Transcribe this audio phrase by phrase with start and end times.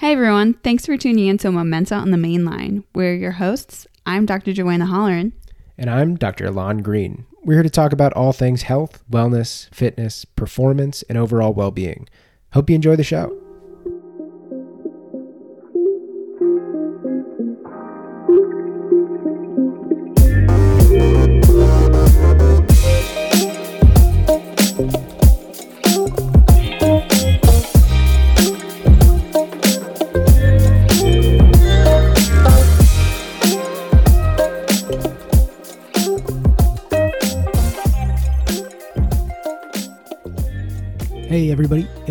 [0.00, 2.84] Hey everyone, thanks for tuning in to Momenta on the Main Line.
[2.94, 3.86] We're your hosts.
[4.06, 4.54] I'm Dr.
[4.54, 5.32] Joanna Holleran.
[5.76, 6.46] And I'm Dr.
[6.46, 7.26] Ilan Green.
[7.44, 12.08] We're here to talk about all things health, wellness, fitness, performance, and overall well being.
[12.54, 13.49] Hope you enjoy the show.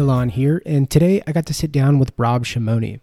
[0.09, 2.99] Everybody, here, and today I got to sit down with Rob Schimony.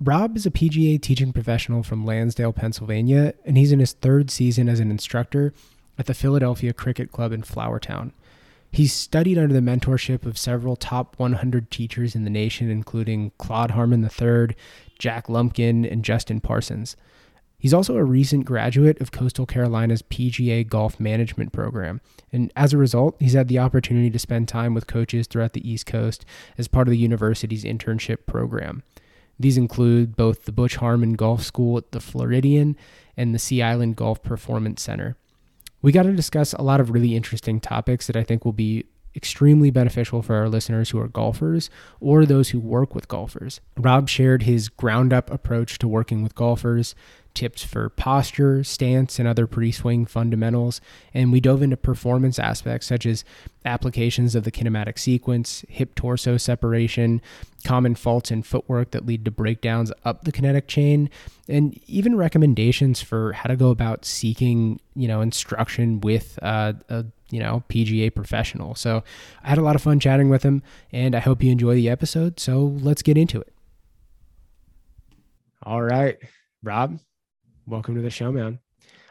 [0.00, 4.66] Rob is a PGA teaching professional from Lansdale, Pennsylvania, and he's in his third season
[4.66, 5.52] as an instructor
[5.98, 8.12] at the Philadelphia Cricket Club in Flourtown.
[8.72, 13.72] He's studied under the mentorship of several top 100 teachers in the nation, including Claude
[13.72, 14.56] Harmon III,
[14.98, 16.96] Jack Lumpkin, and Justin Parsons.
[17.60, 22.00] He's also a recent graduate of Coastal Carolina's PGA Golf Management Program.
[22.32, 25.70] And as a result, he's had the opportunity to spend time with coaches throughout the
[25.70, 26.24] East Coast
[26.56, 28.82] as part of the university's internship program.
[29.38, 32.76] These include both the Butch Harmon Golf School at the Floridian
[33.14, 35.16] and the Sea Island Golf Performance Center.
[35.82, 38.86] We got to discuss a lot of really interesting topics that I think will be
[39.14, 41.68] extremely beneficial for our listeners who are golfers
[42.00, 43.60] or those who work with golfers.
[43.76, 46.94] Rob shared his ground up approach to working with golfers,
[47.34, 50.80] tips for posture, stance, and other pre swing fundamentals.
[51.14, 53.24] And we dove into performance aspects such as
[53.64, 57.20] applications of the kinematic sequence, hip torso separation,
[57.64, 61.10] common faults in footwork that lead to breakdowns up the kinetic chain,
[61.48, 67.04] and even recommendations for how to go about seeking, you know, instruction with uh, a
[67.30, 68.74] you know PGA professional.
[68.74, 69.02] So
[69.42, 71.88] I had a lot of fun chatting with him, and I hope you enjoy the
[71.88, 72.40] episode.
[72.40, 73.52] So let's get into it.
[75.62, 76.18] All right,
[76.62, 76.98] Rob,
[77.66, 78.58] welcome to the show, man.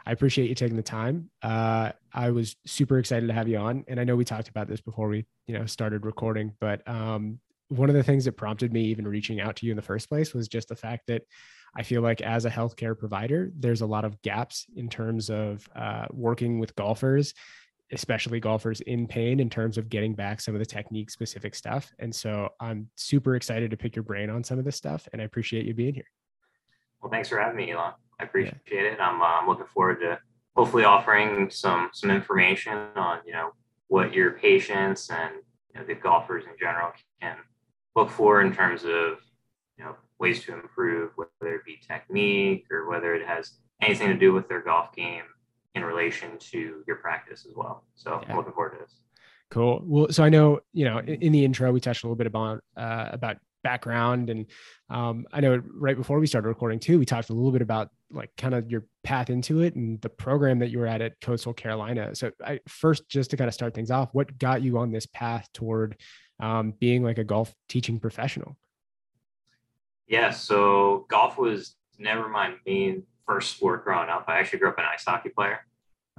[0.05, 1.29] I appreciate you taking the time.
[1.43, 4.67] Uh, I was super excited to have you on, and I know we talked about
[4.67, 6.53] this before we, you know, started recording.
[6.59, 9.75] But um, one of the things that prompted me even reaching out to you in
[9.75, 11.23] the first place was just the fact that
[11.75, 15.69] I feel like as a healthcare provider, there's a lot of gaps in terms of
[15.75, 17.33] uh, working with golfers,
[17.92, 21.92] especially golfers in pain, in terms of getting back some of the technique specific stuff.
[22.00, 25.22] And so I'm super excited to pick your brain on some of this stuff, and
[25.22, 26.10] I appreciate you being here.
[27.02, 27.94] Well, thanks for having me, Ilan.
[28.20, 28.80] I appreciate yeah.
[28.80, 29.00] it.
[29.00, 30.20] I'm, uh, I'm looking forward to
[30.55, 33.52] hopefully offering some some information on you know
[33.88, 35.36] what your patients and
[35.73, 37.38] you know, the golfers in general can
[37.95, 39.20] look for in terms of
[39.77, 44.17] you know ways to improve, whether it be technique or whether it has anything to
[44.17, 45.23] do with their golf game
[45.75, 47.83] in relation to your practice as well.
[47.95, 48.31] So yeah.
[48.31, 48.95] I'm looking forward to this.
[49.52, 49.81] Cool.
[49.83, 52.27] Well, so I know you know in, in the intro we touched a little bit
[52.27, 54.45] about uh, about background and
[54.89, 57.89] um, i know right before we started recording too we talked a little bit about
[58.11, 61.19] like kind of your path into it and the program that you were at at
[61.21, 64.77] coastal carolina so i first just to kind of start things off what got you
[64.77, 65.97] on this path toward
[66.39, 68.58] um, being like a golf teaching professional
[70.08, 74.79] yeah so golf was never my main first sport growing up i actually grew up
[74.79, 75.59] an ice hockey player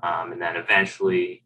[0.03, 1.43] um, and then eventually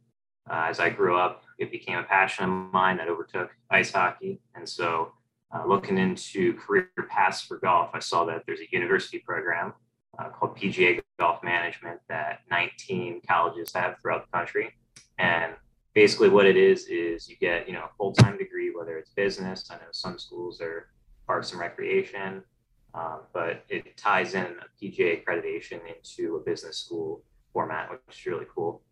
[0.50, 4.40] uh, as i grew up it became a passion of mine that overtook ice hockey
[4.54, 5.12] and so
[5.54, 9.72] uh, looking into career paths for golf, I saw that there's a university program
[10.18, 14.72] uh, called PGA Golf Management that 19 colleges have throughout the country.
[15.18, 15.54] And
[15.94, 19.10] basically, what it is is you get you know a full time degree, whether it's
[19.10, 19.68] business.
[19.70, 20.88] I know some schools are
[21.26, 22.42] parks and recreation,
[22.94, 27.22] um, but it ties in a PGA accreditation into a business school
[27.52, 28.82] format, which is really cool.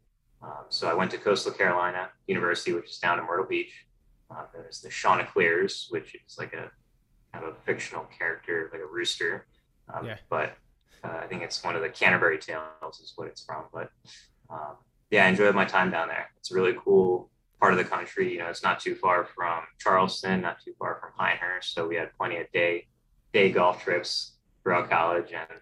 [0.43, 3.87] Um, so I went to Coastal Carolina University, which is down in Myrtle Beach,
[4.33, 6.71] uh, there's the Chanticleers, which is like a
[7.33, 9.47] kind of a fictional character, like a rooster.
[9.93, 10.17] Um, yeah.
[10.31, 10.55] But
[11.05, 13.65] uh, I think it's one of the Canterbury Tales is what it's from.
[13.73, 13.91] But
[14.51, 14.77] um,
[15.11, 16.31] yeah, I enjoyed my time down there.
[16.39, 17.31] It's a really cool
[17.61, 18.33] part of the country.
[18.33, 21.75] You know, it's not too far from Charleston, not too far from Pinehurst.
[21.75, 22.87] So we had plenty of day
[23.33, 24.33] day golf trips
[24.63, 25.61] throughout college, and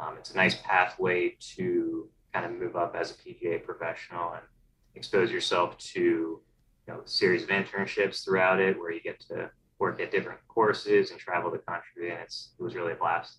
[0.00, 4.42] um, it's a nice pathway to kind of move up as a PGA professional and
[4.94, 10.00] expose yourself to you know, series of internships throughout it where you get to work
[10.00, 12.10] at different courses and travel the country.
[12.10, 13.38] And it's, it was really a blast.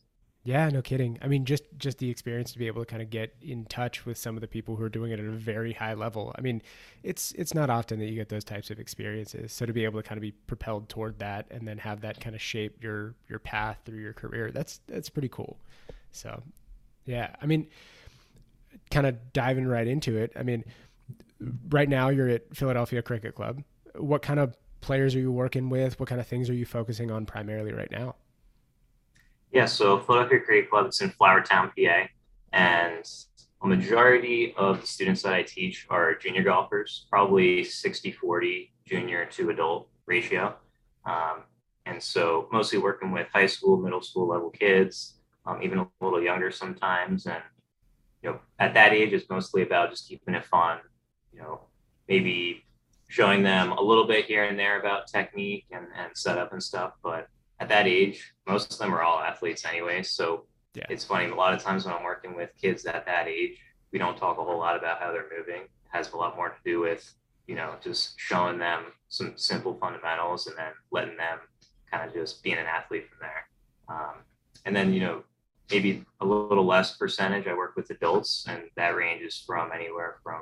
[0.49, 1.19] Yeah, no kidding.
[1.21, 4.07] I mean, just just the experience to be able to kind of get in touch
[4.07, 6.33] with some of the people who are doing it at a very high level.
[6.35, 6.63] I mean,
[7.03, 9.53] it's it's not often that you get those types of experiences.
[9.53, 12.19] So to be able to kind of be propelled toward that and then have that
[12.19, 15.59] kind of shape your your path through your career, that's that's pretty cool.
[16.11, 16.41] So,
[17.05, 17.67] yeah, I mean,
[18.89, 20.31] kind of diving right into it.
[20.35, 20.65] I mean,
[21.69, 23.61] right now you're at Philadelphia Cricket Club.
[23.93, 25.99] What kind of players are you working with?
[25.99, 28.15] What kind of things are you focusing on primarily right now?
[29.51, 32.07] Yeah, so Philadelphia Cricket Club, it's in Flourtown, PA.
[32.53, 33.03] And
[33.61, 39.25] a majority of the students that I teach are junior golfers, probably 60 40 junior
[39.25, 40.55] to adult ratio.
[41.05, 41.43] Um,
[41.85, 45.15] and so mostly working with high school, middle school level kids,
[45.45, 47.25] um, even a little younger sometimes.
[47.25, 47.41] And,
[48.21, 50.77] you know, at that age, it's mostly about just keeping it fun,
[51.33, 51.61] you know,
[52.07, 52.63] maybe
[53.07, 56.93] showing them a little bit here and there about technique and, and setup and stuff.
[57.01, 57.27] But
[57.59, 60.03] at that age, most of them are all athletes anyway.
[60.03, 60.85] So yeah.
[60.89, 61.29] it's funny.
[61.29, 63.57] A lot of times when I'm working with kids at that age,
[63.91, 65.63] we don't talk a whole lot about how they're moving.
[65.63, 67.13] It has a lot more to do with,
[67.47, 71.39] you know, just showing them some simple fundamentals and then letting them
[71.91, 73.47] kind of just being an athlete from there.
[73.87, 74.15] Um,
[74.65, 75.23] and then, you know,
[75.71, 77.47] maybe a little less percentage.
[77.47, 80.41] I work with adults, and that ranges from anywhere from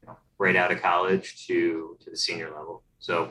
[0.00, 2.82] you know, right out of college to to the senior level.
[2.98, 3.30] So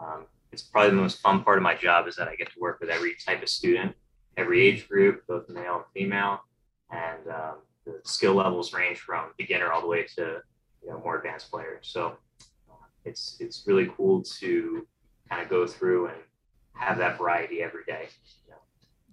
[0.00, 2.60] um, it's probably the most fun part of my job is that I get to
[2.60, 3.94] work with every type of student,
[4.36, 6.40] every age group, both male and female,
[6.90, 7.54] and um,
[7.86, 10.40] the skill levels range from beginner all the way to
[10.82, 11.88] you know more advanced players.
[11.88, 12.16] So
[12.70, 14.86] uh, it's it's really cool to
[15.28, 16.18] kind of go through and
[16.74, 18.08] have that variety every day.
[18.46, 18.56] You know?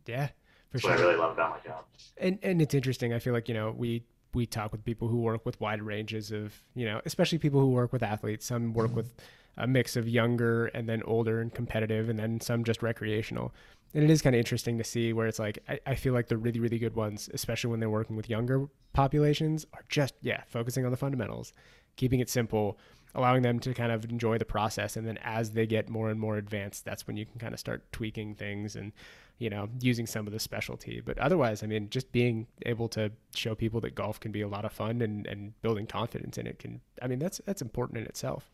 [0.05, 0.33] Yeah, for
[0.73, 0.91] That's sure.
[0.91, 1.85] What I really love about my job.
[2.17, 3.13] And and it's interesting.
[3.13, 4.03] I feel like you know we
[4.33, 7.69] we talk with people who work with wide ranges of you know especially people who
[7.69, 8.45] work with athletes.
[8.45, 9.13] Some work with
[9.57, 13.53] a mix of younger and then older and competitive, and then some just recreational.
[13.93, 16.27] And it is kind of interesting to see where it's like, I, I feel like
[16.27, 20.43] the really, really good ones, especially when they're working with younger populations, are just, yeah,
[20.47, 21.53] focusing on the fundamentals,
[21.95, 22.77] keeping it simple,
[23.15, 24.95] allowing them to kind of enjoy the process.
[24.95, 27.59] And then as they get more and more advanced, that's when you can kind of
[27.59, 28.91] start tweaking things and,
[29.39, 31.01] you know, using some of the specialty.
[31.01, 34.47] But otherwise, I mean, just being able to show people that golf can be a
[34.47, 37.97] lot of fun and, and building confidence in it can, I mean, that's, that's important
[37.97, 38.51] in itself.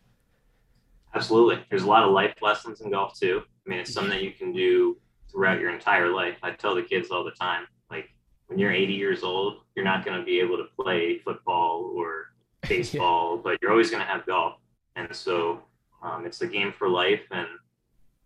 [1.16, 1.64] Absolutely.
[1.70, 3.42] There's a lot of life lessons in golf too.
[3.66, 4.98] I mean, it's something that you can do
[5.32, 6.38] throughout your entire life.
[6.44, 8.10] I tell the kids all the time, like
[8.48, 12.28] when you're 80 years old, you're not going to be able to play football or
[12.68, 13.42] baseball, yeah.
[13.44, 14.56] but you're always going to have golf.
[14.96, 15.62] And so
[16.04, 17.22] um, it's a game for life.
[17.32, 17.48] And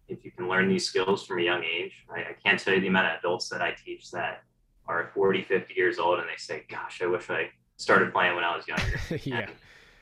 [0.08, 2.82] if you can learn these skills from a young age, I, I can't tell you
[2.82, 4.44] the amount of adults that I teach that
[4.88, 8.44] are 40, 50 years old and they say, gosh, I wish I started playing when
[8.44, 9.00] I was younger.
[9.24, 9.40] yeah.
[9.40, 9.52] And,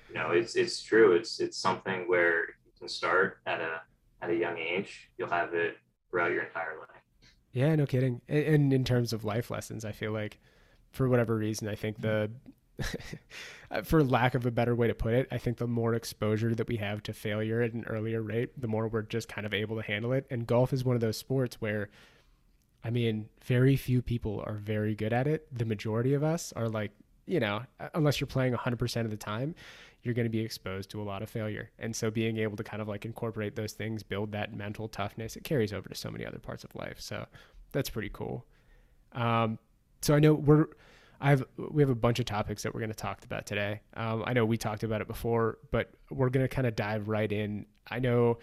[0.10, 1.14] you know, it's, it's true.
[1.14, 3.82] It's, it's something where can start at a
[4.22, 5.78] at a young age, you'll have it
[6.10, 7.02] throughout your entire life.
[7.52, 8.22] Yeah, no kidding.
[8.28, 10.40] And in terms of life lessons, I feel like
[10.92, 12.32] for whatever reason, I think the
[13.84, 16.68] for lack of a better way to put it, I think the more exposure that
[16.68, 19.76] we have to failure at an earlier rate, the more we're just kind of able
[19.76, 20.26] to handle it.
[20.30, 21.90] And golf is one of those sports where
[22.84, 25.48] I mean, very few people are very good at it.
[25.52, 26.92] The majority of us are like,
[27.26, 27.64] you know,
[27.94, 29.56] unless you're playing 100% of the time,
[30.04, 31.70] you're going to be exposed to a lot of failure.
[31.80, 35.36] And so being able to kind of like incorporate those things, build that mental toughness,
[35.36, 37.00] it carries over to so many other parts of life.
[37.00, 37.26] So
[37.72, 38.46] that's pretty cool.
[39.14, 39.60] Um,
[40.02, 40.68] so I know we're,
[41.20, 43.82] I have, we have a bunch of topics that we're going to talk about today.
[43.96, 47.08] Um, I know we talked about it before, but we're going to kind of dive
[47.08, 47.66] right in.
[47.90, 48.38] I know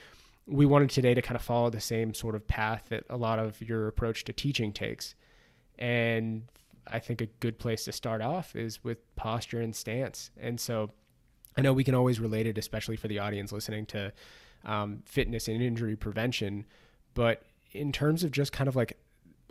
[0.47, 3.39] we wanted today to kind of follow the same sort of path that a lot
[3.39, 5.15] of your approach to teaching takes.
[5.79, 6.43] And
[6.87, 10.31] I think a good place to start off is with posture and stance.
[10.39, 10.91] And so
[11.57, 14.13] I know we can always relate it, especially for the audience listening to
[14.65, 16.67] um, fitness and injury prevention.
[17.15, 17.43] But
[17.73, 18.99] in terms of just kind of like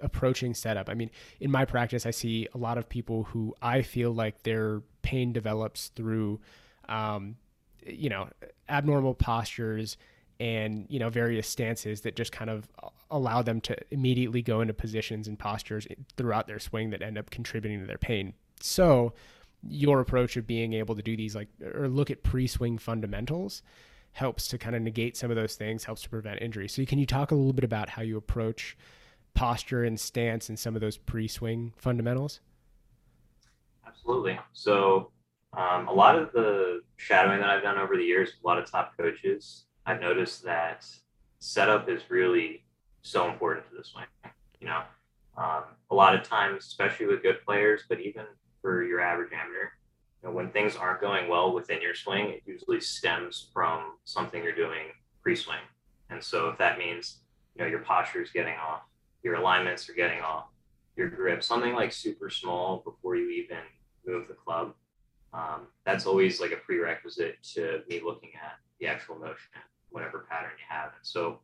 [0.01, 1.09] approaching setup, I mean,
[1.39, 5.31] in my practice, I see a lot of people who I feel like their pain
[5.31, 6.41] develops through,
[6.89, 7.35] um,
[7.85, 8.29] you know,
[8.69, 9.97] abnormal postures
[10.39, 12.67] and you know various stances that just kind of
[13.11, 17.29] allow them to immediately go into positions and postures throughout their swing that end up
[17.29, 18.33] contributing to their pain.
[18.59, 19.13] So
[19.67, 23.61] your approach of being able to do these like or look at pre-swing fundamentals
[24.11, 26.67] helps to kind of negate some of those things helps to prevent injury.
[26.67, 28.77] So can you talk a little bit about how you approach
[29.33, 32.39] posture and stance and some of those pre-swing fundamentals?
[33.87, 34.39] Absolutely.
[34.53, 35.11] So
[35.57, 38.69] um, a lot of the shadowing that i've done over the years a lot of
[38.69, 40.85] top coaches i've noticed that
[41.39, 42.63] setup is really
[43.01, 44.05] so important to the swing
[44.59, 44.81] you know?
[45.37, 48.25] Um, a lot of times especially with good players but even
[48.63, 49.69] for your average amateur.
[50.23, 54.41] You know, when things aren't going well within your swing, it usually stems from something
[54.41, 54.87] you're doing
[55.21, 55.65] pre-swing.
[56.09, 57.19] And so if that means,
[57.55, 58.83] you know, your posture is getting off,
[59.21, 60.45] your alignments are getting off,
[60.95, 63.59] your grip, something like super small before you even
[64.07, 64.73] move the club,
[65.33, 69.51] um, that's always like a prerequisite to me looking at the actual motion,
[69.89, 70.91] whatever pattern you have.
[70.95, 71.39] And so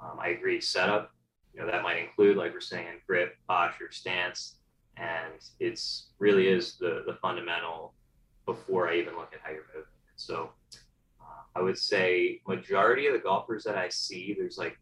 [0.00, 1.12] um, I agree, setup,
[1.54, 4.56] you know, that might include, like we're saying, grip, posture, stance,
[5.00, 7.94] and it's really is the the fundamental
[8.46, 9.88] before I even look at how you're moving.
[10.16, 10.50] So
[11.20, 14.76] uh, I would say majority of the golfers that I see, there's like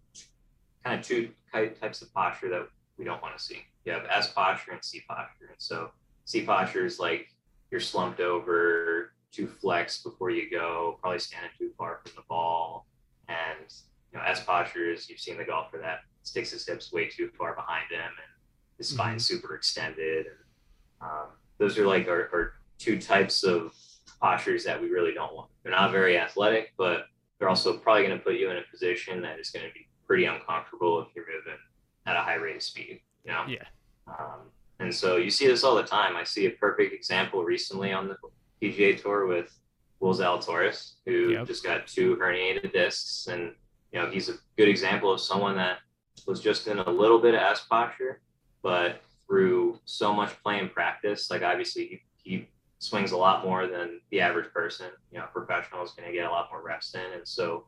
[0.84, 3.58] kind of two types of posture that we don't want to see.
[3.84, 5.46] You have S posture and C posture.
[5.50, 5.90] And so
[6.24, 7.28] C posture is like
[7.70, 12.86] you're slumped over, too flexed before you go, probably standing too far from the ball.
[13.28, 13.72] And
[14.12, 17.30] you know, S posture is you've seen the golfer that sticks his hips way too
[17.36, 18.27] far behind him and
[18.84, 19.18] spine mm-hmm.
[19.18, 20.26] super extended.
[20.26, 20.36] And
[21.00, 21.26] um,
[21.58, 23.74] those are like our, our two types of
[24.20, 25.50] postures that we really don't want.
[25.62, 27.06] They're not very athletic, but
[27.38, 29.88] they're also probably going to put you in a position that is going to be
[30.06, 31.58] pretty uncomfortable if you're moving
[32.06, 33.00] at a high rate of speed.
[33.24, 33.44] You know?
[33.46, 33.64] Yeah.
[34.06, 36.16] Um, and so you see this all the time.
[36.16, 38.16] I see a perfect example recently on the
[38.62, 39.52] PGA Tour with
[40.00, 41.46] Will Zalatoris, who yep.
[41.46, 43.52] just got two herniated discs, and
[43.92, 45.78] you know he's a good example of someone that
[46.26, 48.20] was just in a little bit of S posture,
[48.62, 52.48] but through so much play and practice, like obviously he, he
[52.78, 54.86] swings a lot more than the average person.
[55.12, 57.66] You know, professional is going to get a lot more reps in, and so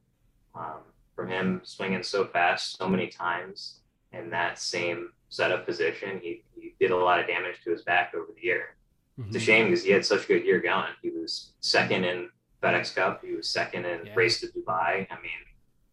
[0.55, 0.81] um,
[1.15, 3.81] from him swinging so fast so many times
[4.13, 8.13] in that same setup position, he, he did a lot of damage to his back
[8.15, 8.77] over the year.
[9.19, 9.29] Mm-hmm.
[9.29, 9.47] It's a mm-hmm.
[9.47, 10.93] shame because he had such a good year going.
[11.03, 12.29] He was second in
[12.63, 13.25] FedEx Cup.
[13.25, 14.13] He was second in yeah.
[14.15, 15.07] race to Dubai.
[15.11, 15.41] I mean,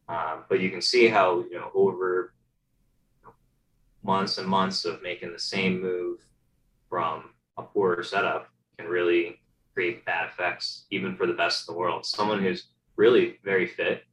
[0.09, 2.33] um, but you can see how you know over
[4.07, 6.25] months and months of making the same move
[6.89, 8.47] from a poorer setup
[8.79, 9.39] can really
[9.73, 12.05] create bad effects, even for the best in the world.
[12.05, 14.03] Someone who's really very fit,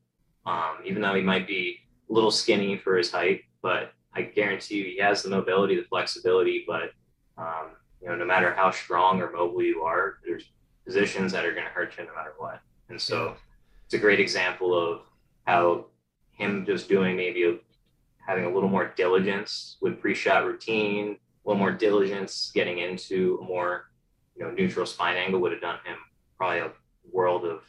[0.46, 1.78] um, even though he might be
[2.10, 5.84] a little skinny for his height, but I guarantee you he has the mobility, the
[5.84, 6.90] flexibility, but
[7.38, 7.70] um,
[8.02, 10.50] you know, no matter how strong or mobile you are, there's
[10.84, 12.60] positions that are going to hurt you no matter what.
[12.90, 13.36] And so
[13.86, 15.02] it's a great example of
[15.46, 15.86] how
[16.32, 17.54] him just doing maybe a,
[18.26, 23.44] having a little more diligence with pre-shot routine, a little more diligence getting into a
[23.44, 23.90] more
[24.36, 25.96] you know neutral spine angle would have done him
[26.36, 26.72] probably a
[27.10, 27.62] world of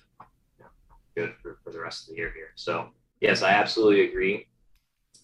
[0.57, 0.69] you know,
[1.15, 2.49] good for, for the rest of the year here.
[2.55, 2.89] So
[3.21, 4.47] yes, I absolutely agree.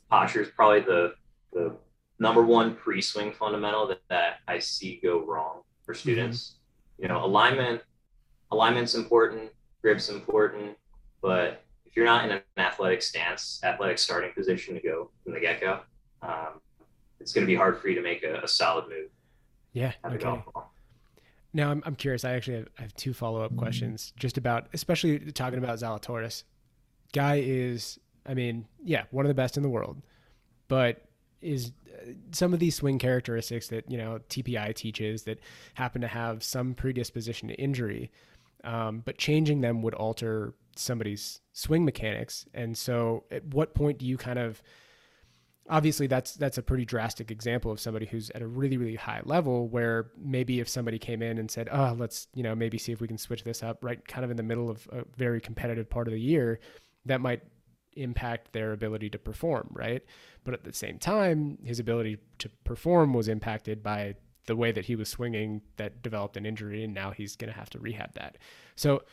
[0.09, 1.15] Posture is probably the
[1.53, 1.75] the
[2.19, 5.99] number one pre-swing fundamental that, that I see go wrong for mm-hmm.
[5.99, 6.39] students.
[6.39, 7.03] Mm-hmm.
[7.03, 7.81] You know, alignment
[8.51, 9.49] alignment's important,
[9.81, 10.77] grip's important,
[11.21, 15.47] but if you're not in an athletic stance, athletic starting position to go from the
[15.47, 15.79] get-go,
[16.21, 16.59] um,
[17.19, 19.09] it's going to be hard for you to make a, a solid move.
[19.73, 19.93] Yeah.
[20.05, 20.43] Okay.
[21.53, 22.25] Now I'm, I'm curious.
[22.25, 26.43] I actually have, I have two follow up questions just about, especially talking about Zalatoris.
[27.13, 30.01] Guy is, I mean, yeah, one of the best in the world,
[30.67, 31.05] but
[31.41, 35.39] is uh, some of these swing characteristics that you know TPI teaches that
[35.73, 38.11] happen to have some predisposition to injury,
[38.63, 42.45] um, but changing them would alter somebody's swing mechanics.
[42.53, 44.61] And so, at what point do you kind of
[45.69, 49.21] obviously that's that's a pretty drastic example of somebody who's at a really really high
[49.25, 52.91] level where maybe if somebody came in and said oh let's you know maybe see
[52.91, 55.39] if we can switch this up right kind of in the middle of a very
[55.39, 56.59] competitive part of the year
[57.05, 57.41] that might
[57.93, 60.03] impact their ability to perform right?
[60.43, 64.15] But at the same time his ability to perform was impacted by
[64.47, 67.57] the way that he was swinging that developed an injury and now he's going to
[67.57, 68.37] have to rehab that.
[68.75, 69.03] So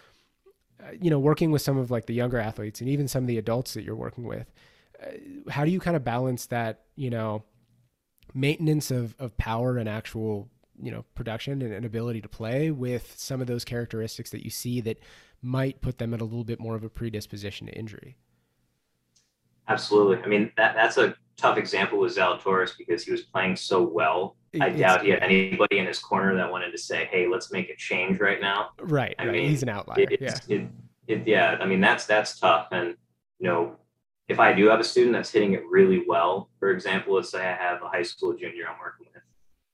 [0.82, 3.26] uh, you know working with some of like the younger athletes and even some of
[3.26, 4.50] the adults that you're working with
[5.02, 7.44] Uh, how do you kind of balance that, you know,
[8.34, 10.48] maintenance of, of power and actual,
[10.80, 14.50] you know, production and, and ability to play with some of those characteristics that you
[14.50, 14.98] see that
[15.42, 18.16] might put them at a little bit more of a predisposition to injury?
[19.68, 20.22] Absolutely.
[20.22, 24.36] I mean, that that's a tough example with Zalatoris because he was playing so well.
[24.60, 27.52] I it's, doubt he had anybody in his corner that wanted to say, "Hey, let's
[27.52, 29.14] make a change right now." Right.
[29.18, 29.32] I right.
[29.32, 30.06] mean, he's an outlier.
[30.10, 30.38] It, yeah.
[30.48, 30.68] It,
[31.06, 31.58] it, yeah.
[31.60, 32.96] I mean, that's that's tough, and
[33.38, 33.76] you know,
[34.28, 37.40] if I do have a student that's hitting it really well, for example, let's say
[37.40, 39.22] I have a high school junior I'm working with,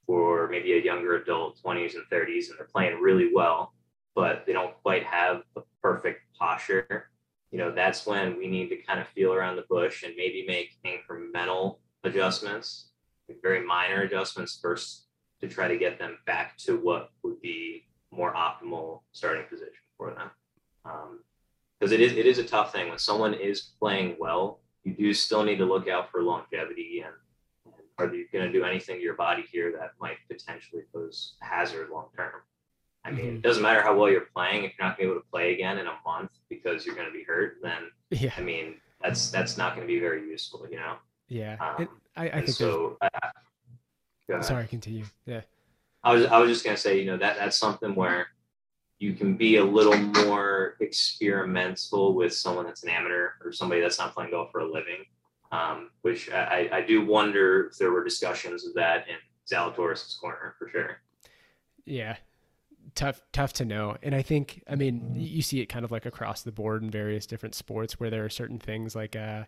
[0.07, 3.75] or maybe a younger adult, 20s and 30s, and they're playing really well,
[4.15, 7.11] but they don't quite have the perfect posture,
[7.55, 10.45] you know, that's when we need to kind of feel around the bush and maybe
[10.47, 12.91] make incremental adjustments,
[13.43, 15.07] very minor adjustments first
[15.41, 20.13] to try to get them back to what would be more optimal starting position for
[20.15, 20.31] them.
[20.85, 21.21] Um,
[21.85, 24.61] because it is it is a tough thing when someone is playing well.
[24.85, 27.15] You do still need to look out for longevity and,
[27.67, 31.35] and are you going to do anything to your body here that might potentially pose
[31.41, 32.33] hazard long term?
[33.05, 33.37] I mean, mm-hmm.
[33.37, 35.31] it doesn't matter how well you're playing if you're not going to be able to
[35.31, 37.59] play again in a month because you're going to be hurt.
[37.63, 38.33] Then yeah.
[38.39, 40.97] I mean, that's that's not going to be very useful, you know.
[41.29, 42.97] Yeah, um, it, I, I think so.
[43.03, 45.05] Uh, sorry, continue.
[45.27, 45.43] Yeah,
[46.03, 48.29] I was I was just going to say, you know, that that's something where
[48.99, 53.99] you can be a little more experimental with someone that's an amateur or somebody that's
[53.99, 55.05] not playing golf for a living.
[55.53, 59.15] Um, which I, I do wonder if there were discussions of that in
[59.49, 60.97] Zalatoris' corner for sure.
[61.85, 62.17] Yeah,
[62.95, 66.07] tough tough to know and i think i mean you see it kind of like
[66.07, 69.43] across the board in various different sports where there are certain things like uh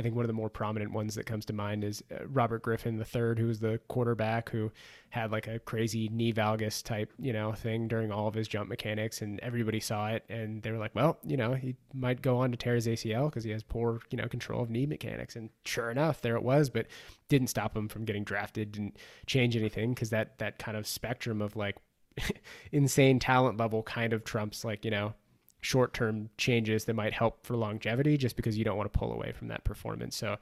[0.00, 2.62] I think one of the more prominent ones that comes to mind is uh, Robert
[2.62, 4.72] Griffin III, who was the quarterback who
[5.10, 8.70] had like a crazy knee valgus type, you know, thing during all of his jump
[8.70, 12.38] mechanics, and everybody saw it, and they were like, well, you know, he might go
[12.38, 15.36] on to tear his ACL because he has poor, you know, control of knee mechanics,
[15.36, 16.86] and sure enough, there it was, but
[17.28, 21.42] didn't stop him from getting drafted, didn't change anything because that that kind of spectrum
[21.42, 21.76] of like
[22.72, 25.12] insane talent level kind of trumps like you know
[25.60, 29.12] short term changes that might help for longevity just because you don't want to pull
[29.12, 30.16] away from that performance.
[30.16, 30.36] So,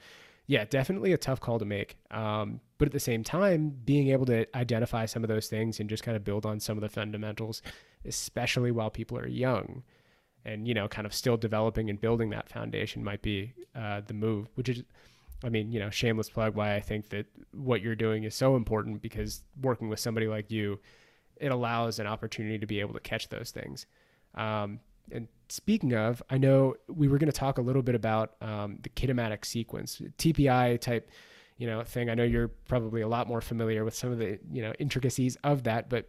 [0.47, 1.97] yeah, definitely a tough call to make.
[2.11, 5.91] Um, but at the same time, being able to identify some of those things and
[5.91, 7.61] just kind of build on some of the fundamentals,
[8.05, 9.83] especially while people are young
[10.45, 14.15] and, you know, kind of still developing and building that foundation might be uh, the
[14.15, 14.85] move, which is,
[15.45, 18.57] I mean, you know, shameless plug why I think that what you're doing is so
[18.57, 20.81] important because working with somebody like you,
[21.37, 23.87] it allows an opportunity to be able to catch those things.
[24.35, 24.81] Um,
[25.13, 28.79] and speaking of, I know we were going to talk a little bit about um,
[28.83, 31.11] the kinematic sequence, TPI type,
[31.57, 32.11] you know, thing.
[32.11, 35.37] I know you're probably a lot more familiar with some of the you know intricacies
[35.45, 36.09] of that, but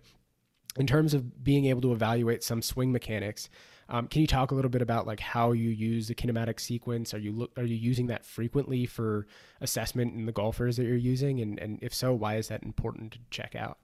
[0.78, 3.50] in terms of being able to evaluate some swing mechanics,
[3.90, 7.14] um, can you talk a little bit about like how you use the kinematic sequence?
[7.14, 9.26] Are you look, are you using that frequently for
[9.62, 13.14] assessment in the golfers that you're using, and and if so, why is that important
[13.14, 13.80] to check out?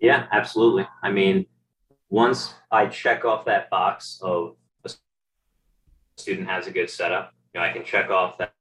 [0.00, 0.86] Yeah, absolutely.
[1.02, 1.46] I mean,
[2.08, 4.90] once I check off that box of a
[6.16, 8.52] student has a good setup, you know, I can check off that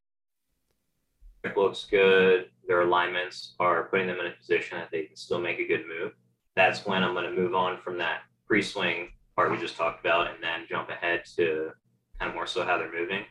[1.55, 5.59] looks good, their alignments are putting them in a position that they can still make
[5.59, 6.13] a good move.
[6.55, 10.27] That's when I'm going to move on from that pre-swing part we just talked about
[10.27, 11.71] and then jump ahead to
[12.19, 13.23] kind of more so how they're moving.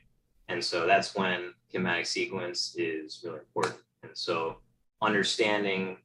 [0.48, 3.80] And so that's when kinematic sequence is really important.
[4.02, 4.58] And so
[5.02, 5.96] understanding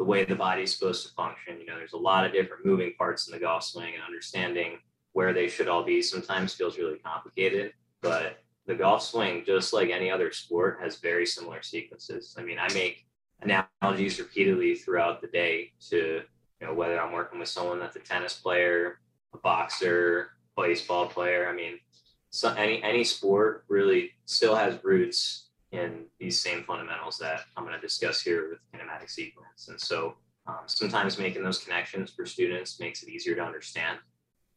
[0.00, 1.60] the way the body's supposed to function.
[1.60, 4.78] You know, there's a lot of different moving parts in the golf swing and understanding
[5.12, 7.74] where they should all be sometimes feels really complicated.
[8.00, 12.34] But the golf swing, just like any other sport, has very similar sequences.
[12.38, 13.04] I mean, I make
[13.42, 16.22] analogies repeatedly throughout the day to,
[16.60, 19.00] you know, whether I'm working with someone that's a tennis player,
[19.34, 21.46] a boxer, baseball player.
[21.46, 21.78] I mean,
[22.30, 27.74] so any any sport really still has roots in these same fundamentals that I'm going
[27.74, 29.68] to discuss here with kinematic sequence.
[29.68, 30.14] And so
[30.46, 33.98] um, sometimes making those connections for students makes it easier to understand.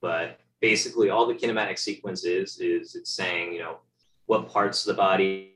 [0.02, 3.78] But basically, all the kinematic sequence is, is it's saying, you know,
[4.26, 5.52] what parts of the body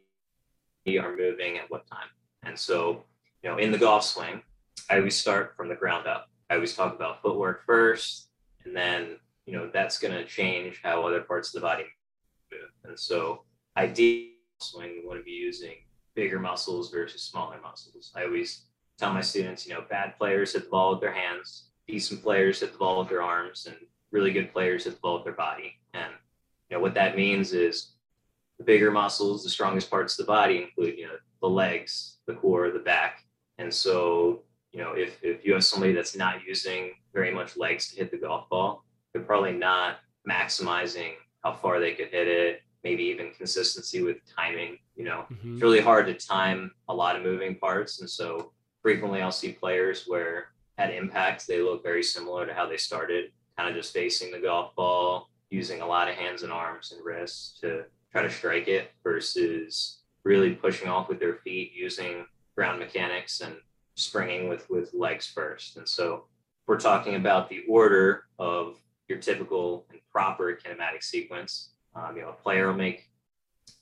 [0.87, 2.07] are moving at what time.
[2.43, 3.03] And so,
[3.43, 4.41] you know, in the golf swing,
[4.89, 6.29] I always start from the ground up.
[6.49, 8.29] I always talk about footwork first,
[8.63, 11.83] and then, you know, that's going to change how other parts of the body
[12.51, 12.69] move.
[12.85, 13.43] And so,
[13.75, 15.75] ideally, swing, we want to be using
[16.15, 18.11] bigger muscles versus smaller muscles.
[18.15, 18.65] I always
[18.97, 22.59] tell my students, you know, bad players hit the ball with their hands, decent players
[22.59, 23.77] hit the ball with their arms, and
[24.11, 25.79] really good players hit the ball with their body.
[25.93, 26.11] And
[26.69, 27.93] you know what that means is
[28.57, 32.33] the bigger muscles, the strongest parts of the body include, you know, the legs, the
[32.33, 33.23] core, the back.
[33.59, 37.89] And so, you know, if if you have somebody that's not using very much legs
[37.89, 39.97] to hit the golf ball, they're probably not
[40.29, 44.77] maximizing how far they could hit it, maybe even consistency with timing.
[44.95, 45.53] You know, mm-hmm.
[45.53, 47.99] it's really hard to time a lot of moving parts.
[47.99, 50.47] And so frequently I'll see players where
[50.77, 54.39] at impact they look very similar to how they started, kind of just facing the
[54.39, 58.69] golf ball, using a lot of hands and arms and wrists to try to strike
[58.69, 63.55] it versus really pushing off with their feet, using ground mechanics and
[63.95, 65.75] springing with with legs first.
[65.75, 66.25] And so
[66.67, 68.77] we're talking about the order of
[69.09, 73.09] your typical and proper kinematic sequence um, you know, a player will make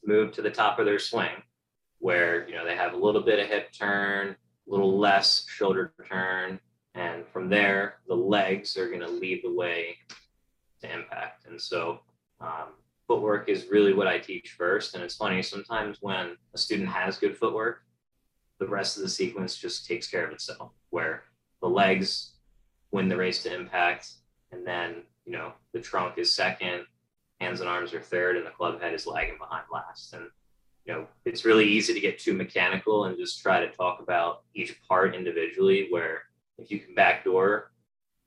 [0.05, 1.43] move to the top of their swing
[1.99, 5.93] where, you know, they have a little bit of hip turn, a little less shoulder
[6.07, 6.59] turn.
[6.93, 9.97] And from there, the legs are going to lead the way
[10.81, 11.45] to impact.
[11.47, 11.99] And so,
[12.39, 12.69] um,
[13.07, 14.95] footwork is really what I teach first.
[14.95, 17.81] And it's funny, sometimes when a student has good footwork,
[18.59, 21.23] the rest of the sequence just takes care of itself, where
[21.61, 22.33] the legs
[22.91, 24.11] win the race to impact.
[24.51, 26.85] And then, you know, the trunk is second,
[27.39, 30.13] hands and arms are third, and the club head is lagging behind last.
[30.13, 30.25] And
[30.85, 34.43] you know, it's really easy to get too mechanical and just try to talk about
[34.53, 35.87] each part individually.
[35.89, 36.23] Where
[36.57, 37.71] if you can backdoor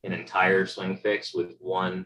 [0.03, 2.05] an entire swing fix with one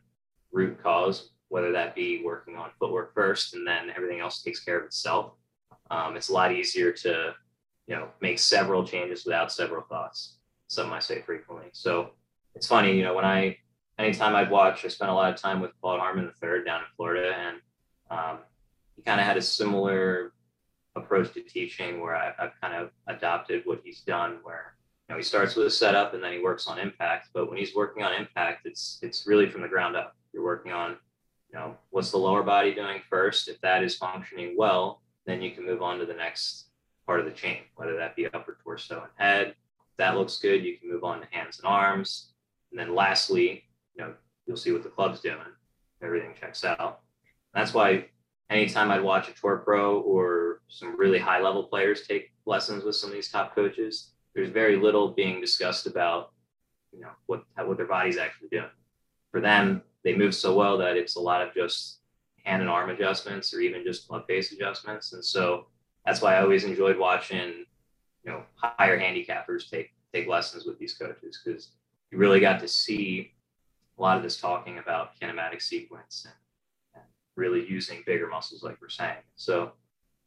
[0.52, 4.80] root cause, whether that be working on footwork first and then everything else takes care
[4.80, 5.34] of itself,
[5.92, 7.34] um, it's a lot easier to
[7.88, 10.38] you know make several changes without several thoughts.
[10.68, 11.70] Some I say frequently.
[11.74, 12.12] So
[12.56, 13.58] it's funny, you know, when I
[13.98, 16.88] anytime I'd watch, I spent a lot of time with Claude Harmon III down in
[16.96, 17.58] Florida, and
[18.10, 18.40] um,
[18.96, 20.34] he kind of had a similar
[20.96, 24.76] approach to teaching where I, have kind of adopted what he's done, where
[25.08, 27.30] you know he starts with a setup and then he works on impact.
[27.34, 30.16] But when he's working on impact, it's it's really from the ground up.
[30.34, 30.98] You're working on
[31.54, 33.48] you know, what's the lower body doing first?
[33.48, 36.66] If that is functioning well, then you can move on to the next
[37.06, 39.48] part of the chain, whether that be upper torso and head.
[39.50, 42.32] If that looks good, you can move on to hands and arms.
[42.72, 44.14] And then lastly, you know,
[44.46, 45.38] you'll see what the club's doing.
[46.02, 47.02] Everything checks out.
[47.54, 48.06] That's why
[48.50, 52.96] anytime I'd watch a tour pro or some really high level players take lessons with
[52.96, 56.32] some of these top coaches, there's very little being discussed about,
[56.92, 58.70] you know, what what their body's actually doing.
[59.32, 62.00] For them, they move so well that it's a lot of just
[62.44, 65.14] hand and arm adjustments or even just club face adjustments.
[65.14, 65.68] And so
[66.06, 67.66] that's why I always enjoyed watching,
[68.26, 71.72] you know, higher handicappers take take lessons with these coaches because
[72.12, 73.33] you really got to see
[73.98, 76.34] a lot of this talking about kinematic sequence and,
[76.96, 77.04] and
[77.36, 79.18] really using bigger muscles like we're saying.
[79.36, 79.74] So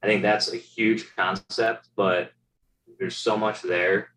[0.03, 2.33] I think that's a huge concept, but
[2.99, 4.09] there's so much there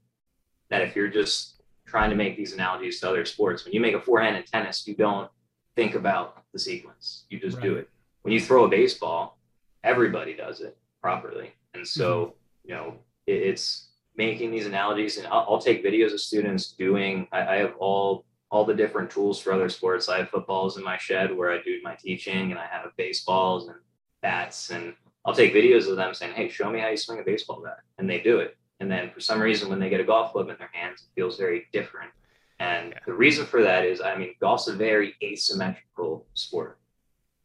[0.70, 3.96] that if you're just trying to make these analogies to other sports, when you make
[3.96, 5.30] a forehand in tennis, you don't
[5.76, 7.26] think about the sequence.
[7.30, 7.64] You just right.
[7.64, 7.90] do it.
[8.22, 9.40] When you throw a baseball,
[9.84, 11.54] everybody does it properly.
[11.74, 12.70] And so, mm-hmm.
[12.70, 17.28] you know, it, it's making these analogies and I'll, I'll take videos of students doing,
[17.32, 20.10] I, I, have all, all the different tools for other sports.
[20.10, 23.68] I have footballs in my shed where I do my teaching and I have baseballs
[23.68, 23.78] and
[24.22, 24.94] bats and
[25.26, 27.80] I'll take videos of them saying, Hey, show me how you swing a baseball bat.
[27.98, 28.58] And they do it.
[28.80, 31.20] And then for some reason, when they get a golf club in their hands, it
[31.20, 32.12] feels very different.
[32.60, 33.00] And yeah.
[33.06, 36.80] the reason for that is, I mean, golf's a very asymmetrical sport.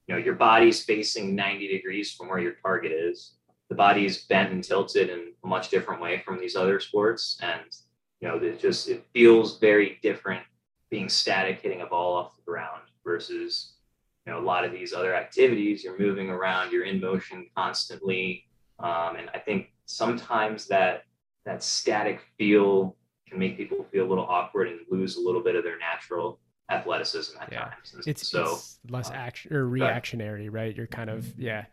[0.06, 3.32] You know, your body's facing 90 degrees from where your target is.
[3.68, 7.38] The body's bent and tilted in a much different way from these other sports.
[7.42, 7.64] And,
[8.20, 10.42] you know, it just, it feels very different
[10.94, 13.72] being static, hitting a ball off the ground versus,
[14.24, 15.82] you know, a lot of these other activities.
[15.82, 18.44] You're moving around, you're in motion constantly.
[18.78, 21.02] Um, and I think sometimes that,
[21.46, 22.94] that static feel
[23.28, 26.38] can make people feel a little awkward and lose a little bit of their natural
[26.70, 27.70] athleticism at yeah.
[27.70, 28.06] times.
[28.06, 30.76] It's so it's less uh, action or reactionary, right?
[30.76, 31.64] You're kind of yeah,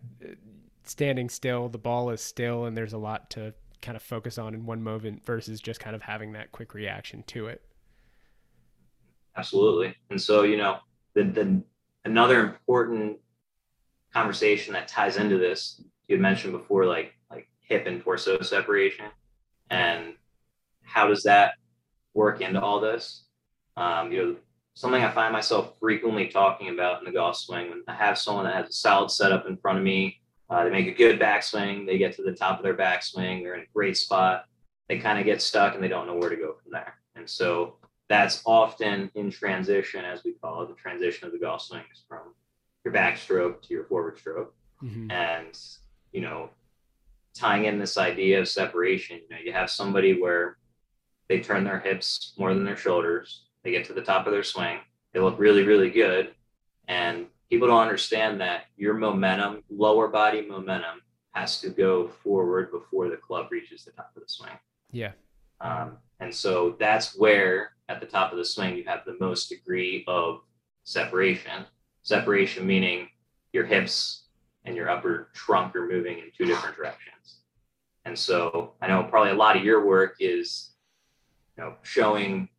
[0.83, 1.69] standing still.
[1.69, 3.53] The ball is still, and there's a lot to
[3.83, 7.23] kind of focus on in one moment versus just kind of having that quick reaction
[7.27, 7.61] to it.
[9.35, 10.79] Absolutely, and so you know
[11.13, 11.63] the the
[12.05, 13.17] another important
[14.13, 19.05] conversation that ties into this you had mentioned before, like like hip and torso separation,
[19.69, 20.13] and
[20.83, 21.53] how does that
[22.13, 23.23] work into all this?
[23.77, 24.35] Um, you know,
[24.73, 28.45] something I find myself frequently talking about in the golf swing when I have someone
[28.45, 30.19] that has a solid setup in front of me.
[30.49, 31.85] Uh, they make a good backswing.
[31.85, 33.41] They get to the top of their backswing.
[33.41, 34.45] They're in a great spot.
[34.89, 36.95] They kind of get stuck and they don't know where to go from there.
[37.15, 37.77] And so
[38.11, 40.69] that's often in transition, as we call it.
[40.69, 42.33] The transition of the golf swing is from
[42.83, 44.53] your backstroke to your forward stroke.
[44.83, 45.11] Mm-hmm.
[45.11, 45.57] And,
[46.11, 46.49] you know,
[47.33, 50.57] tying in this idea of separation, you know, you have somebody where
[51.29, 53.43] they turn their hips more than their shoulders.
[53.63, 54.79] They get to the top of their swing.
[55.13, 56.33] They look really, really good.
[56.87, 61.01] And people don't understand that your momentum, lower body momentum,
[61.33, 64.57] has to go forward before the club reaches the top of the swing.
[64.91, 65.11] Yeah.
[65.61, 69.49] Um, and so that's where at the top of the swing you have the most
[69.49, 70.41] degree of
[70.83, 71.65] separation.
[72.03, 73.07] Separation meaning
[73.53, 74.25] your hips
[74.65, 77.41] and your upper trunk are moving in two different directions.
[78.05, 80.71] And so I know probably a lot of your work is
[81.57, 82.49] you know, showing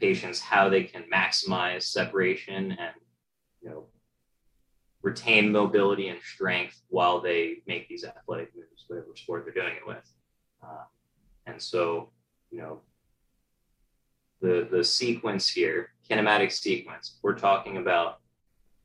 [0.00, 2.94] patients how they can maximize separation and,
[3.60, 3.84] you know,
[5.02, 9.86] retain mobility and strength while they make these athletic moves, whatever sport they're doing it
[9.86, 10.12] with.
[10.62, 10.84] Uh,
[11.46, 12.10] and so,
[12.50, 12.80] you know,
[14.40, 18.20] the the sequence here, kinematic sequence, we're talking about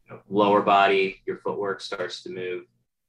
[0.06, 2.64] you know, lower body, your footwork starts to move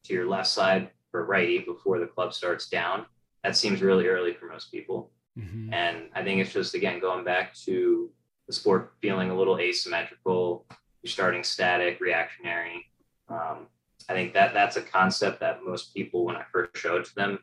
[0.04, 3.06] to your left side for righty before the club starts down.
[3.42, 5.10] That seems really early for most people.
[5.38, 5.72] Mm-hmm.
[5.72, 8.10] And I think it's just, again, going back to
[8.46, 10.66] the sport feeling a little asymmetrical,
[11.02, 12.86] you're starting static, reactionary.
[13.28, 13.66] Um,
[14.08, 17.38] I think that that's a concept that most people, when I first showed to them,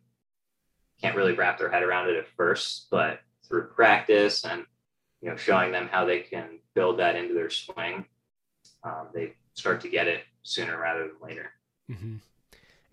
[1.02, 4.66] can't really wrap their head around it at first, but through practice and
[5.22, 8.06] you know showing them how they can build that into their swing,
[8.84, 11.52] um, they start to get it sooner rather than later.
[11.90, 12.16] Mm-hmm.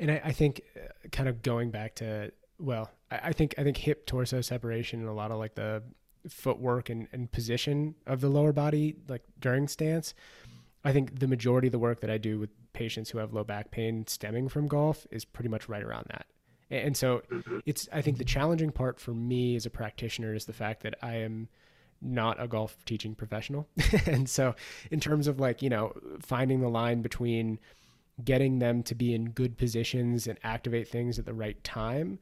[0.01, 3.77] And I, I think, uh, kind of going back to well, I, think I think
[3.77, 5.83] hip torso separation and a lot of like the
[6.29, 10.15] footwork and, and position of the lower body like during stance.
[10.85, 13.45] I think the majority of the work that I do with patients who have low
[13.45, 16.27] back pain stemming from golf is pretty much right around that.
[16.71, 17.23] And so
[17.65, 20.95] it's I think the challenging part for me as a practitioner is the fact that
[21.01, 21.49] I am
[22.01, 23.69] not a golf teaching professional.
[24.07, 24.55] and so
[24.91, 27.59] in terms of like, you know, finding the line between
[28.25, 32.19] getting them to be in good positions and activate things at the right time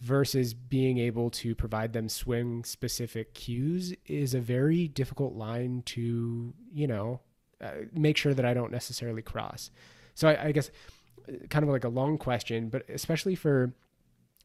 [0.00, 6.52] versus being able to provide them swing specific cues is a very difficult line to,
[6.72, 7.20] you know,
[7.60, 9.70] uh, make sure that I don't necessarily cross.
[10.14, 10.70] So I, I guess
[11.28, 13.72] uh, kind of like a long question, but especially for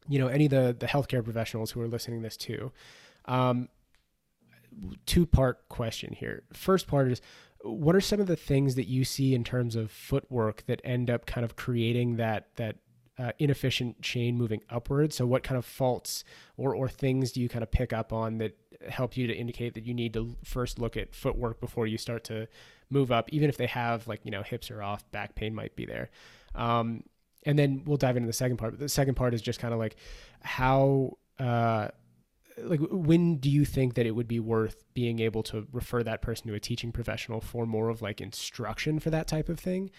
[0.08, 2.72] you know any of the the healthcare professionals who are listening to this too.
[3.24, 3.68] Um,
[5.06, 6.42] two part question here.
[6.52, 7.20] First part is
[7.62, 11.10] what are some of the things that you see in terms of footwork that end
[11.10, 12.76] up kind of creating that that
[13.18, 15.16] uh, inefficient chain moving upwards?
[15.16, 16.24] So what kind of faults
[16.56, 18.56] or or things do you kind of pick up on that
[18.88, 22.24] help you to indicate that you need to first look at footwork before you start
[22.24, 22.46] to
[22.90, 25.74] move up, even if they have like you know hips are off, back pain might
[25.74, 26.10] be there.
[26.54, 27.02] Um,
[27.44, 28.72] and then we'll dive into the second part.
[28.72, 29.96] But the second part is just kind of like
[30.42, 31.88] how uh,
[32.62, 36.22] like when do you think that it would be worth being able to refer that
[36.22, 39.90] person to a teaching professional for more of like instruction for that type of thing?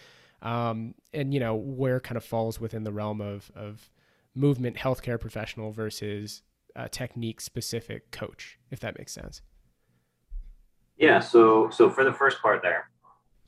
[0.41, 3.89] Um, and you know where kind of falls within the realm of of
[4.35, 6.43] movement healthcare professional versus
[6.91, 9.41] technique specific coach if that makes sense?
[10.97, 12.89] Yeah so so for the first part there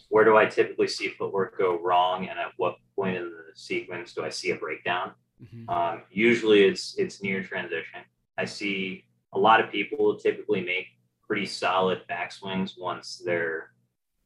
[0.09, 4.13] where do i typically see footwork go wrong and at what point in the sequence
[4.13, 5.11] do i see a breakdown?
[5.41, 5.69] Mm-hmm.
[5.69, 8.01] um, usually it's it's near transition
[8.37, 10.87] I see a lot of people typically make
[11.25, 13.71] pretty solid backswings once they're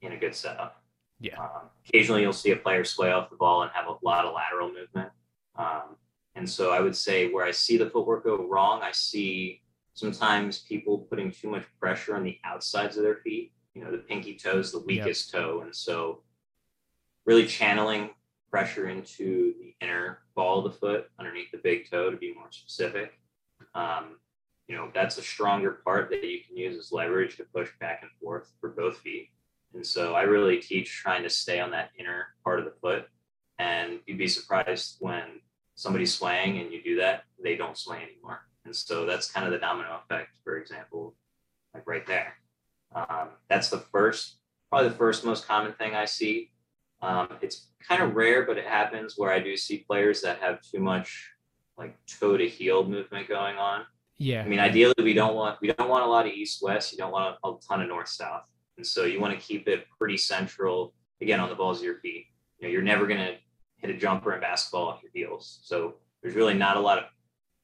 [0.02, 0.82] in a good setup.
[1.20, 1.40] Yeah.
[1.40, 4.34] Um, occasionally, you'll see a player sway off the ball and have a lot of
[4.34, 5.12] lateral movement.
[5.56, 5.96] Um,
[6.36, 9.62] and so I would say where I see the footwork go wrong, I see
[9.94, 13.54] sometimes people putting too much pressure on the outsides of their feet.
[13.74, 15.42] You know, the pinky toe is the weakest yep.
[15.42, 15.62] toe.
[15.62, 16.24] And so
[17.26, 18.10] really channeling
[18.50, 22.52] pressure into the inner ball of the foot underneath the big toe to be more
[22.52, 23.20] specific
[23.76, 24.18] um,
[24.68, 28.00] you know, that's a stronger part that you can use as leverage to push back
[28.02, 29.30] and forth for both feet.
[29.76, 33.06] And so I really teach trying to stay on that inner part of the foot.
[33.60, 35.42] And you'd be surprised when
[35.76, 38.42] somebody's swaying and you do that, they don't sway anymore.
[38.64, 41.16] And so that's kind of the domino effect, for example,
[41.74, 42.34] like right there.
[42.96, 44.38] Um, that's the first,
[44.70, 46.52] probably the first most common thing I see.
[47.02, 50.62] Um, it's kind of rare, but it happens where I do see players that have
[50.62, 51.35] too much
[51.78, 53.86] like toe to heel movement going on.
[54.18, 54.44] Yeah.
[54.44, 56.92] I mean, ideally, we don't want we don't want a lot of east west.
[56.92, 58.44] You don't want a, a ton of north south,
[58.78, 60.94] and so you want to keep it pretty central.
[61.22, 62.28] Again, on the balls of your feet.
[62.60, 63.36] You know, you're never going to
[63.78, 65.60] hit a jumper in basketball off your heels.
[65.64, 67.06] So there's really not a lot of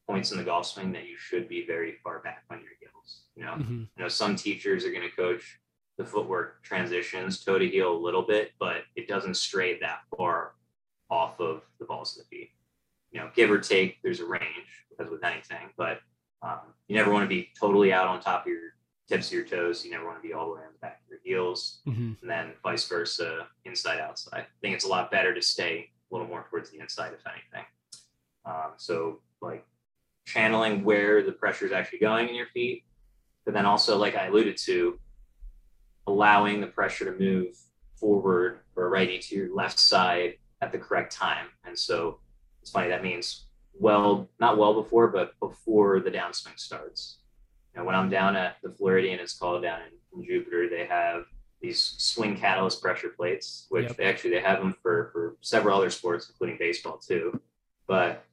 [0.07, 3.23] points in the golf swing that you should be very far back on your heels.
[3.35, 3.79] You know, mm-hmm.
[3.79, 5.59] you know, some teachers are going to coach
[5.97, 10.53] the footwork transitions toe to heel a little bit, but it doesn't stray that far
[11.09, 12.51] off of the balls of the feet
[13.11, 15.99] you know, give or take, there's a range as with anything, but
[16.41, 18.71] um, you never want to be totally out on top of your
[19.09, 19.83] tips of your toes.
[19.83, 22.13] You never want to be all the way on the back of your heels, mm-hmm.
[22.21, 24.41] and then vice versa, inside outside.
[24.41, 27.25] I think it's a lot better to stay a little more towards the inside, if
[27.27, 27.65] anything.
[28.45, 29.65] Um, so like
[30.25, 32.83] channeling where the pressure is actually going in your feet,
[33.45, 34.99] but then also, like I alluded to,
[36.07, 37.55] allowing the pressure to move
[37.99, 41.47] forward or righty to your left side at the correct time.
[41.65, 42.19] And so
[42.61, 47.17] it's funny that means well not well before but before the downswing starts.
[47.73, 50.85] You know when i'm down at the floridian it's called down in, in jupiter they
[50.85, 51.23] have
[51.61, 53.97] these swing catalyst pressure plates which yep.
[53.97, 57.39] they actually they have them for for several other sports including baseball too.
[57.87, 58.25] But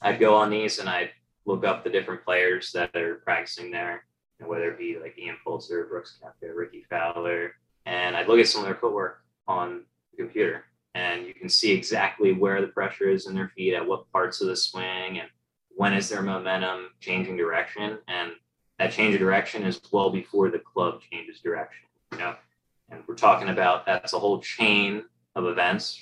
[0.00, 1.10] i'd go on these and i'd
[1.44, 4.04] look up the different players that are practicing there
[4.38, 7.52] you know, whether it be like ian poulter brooks koepka ricky fowler
[7.84, 11.72] and i'd look at some of their footwork on the computer and you can see
[11.72, 15.28] exactly where the pressure is in their feet at what parts of the swing and
[15.74, 17.98] when is their momentum changing direction.
[18.08, 18.32] And
[18.78, 22.34] that change of direction is well before the club changes direction you know?
[22.90, 26.00] And we're talking about that's a whole chain of events.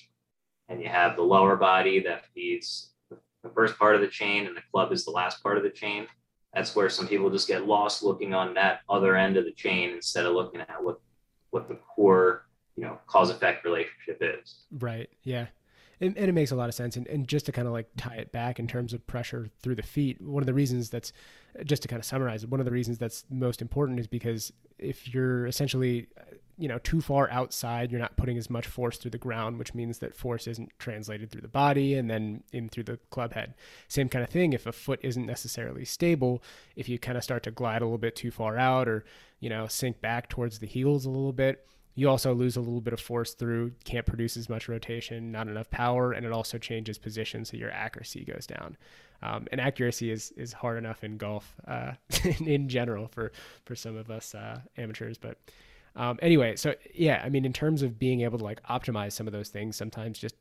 [0.69, 4.57] And you have the lower body that feeds the first part of the chain and
[4.57, 6.07] the club is the last part of the chain.
[6.53, 9.91] That's where some people just get lost looking on that other end of the chain
[9.91, 11.01] instead of looking at what
[11.51, 12.47] what the core
[12.77, 14.57] you know cause effect relationship is.
[14.79, 15.09] Right.
[15.23, 15.47] Yeah.
[16.03, 16.97] And, and, it makes a lot of sense.
[16.97, 19.75] And, and just to kind of like tie it back in terms of pressure through
[19.75, 21.13] the feet one of the reasons that's
[21.65, 24.53] just to kind of summarize it one of the reasons that's most important is because
[24.79, 26.07] if you're essentially
[26.57, 29.75] you know too far outside you're not putting as much force through the ground which
[29.75, 33.55] means that force isn't translated through the body and then in through the club head.
[33.89, 36.43] Same kind of thing if a foot isn't necessarily stable
[36.77, 39.05] if you kind of start to glide a little bit too far out or
[39.41, 42.81] you know sink back towards the heels a little bit you also lose a little
[42.81, 46.57] bit of force through, can't produce as much rotation, not enough power, and it also
[46.57, 48.77] changes position, so your accuracy goes down.
[49.23, 51.93] Um, and accuracy is is hard enough in golf uh,
[52.41, 53.33] in general for
[53.65, 55.19] for some of us uh, amateurs.
[55.19, 55.39] But
[55.97, 59.27] um, anyway, so yeah, I mean, in terms of being able to like optimize some
[59.27, 60.37] of those things, sometimes just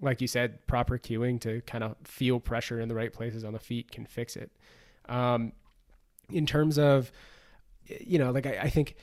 [0.00, 3.52] like you said, proper cueing to kind of feel pressure in the right places on
[3.52, 4.50] the feet can fix it.
[5.08, 5.52] Um,
[6.30, 7.12] in terms of,
[7.86, 8.96] you know, like I, I think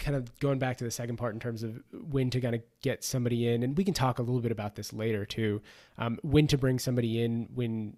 [0.00, 2.62] kind of going back to the second part in terms of when to kind of
[2.82, 5.62] get somebody in, and we can talk a little bit about this later too.
[5.98, 7.96] Um, when to bring somebody in, when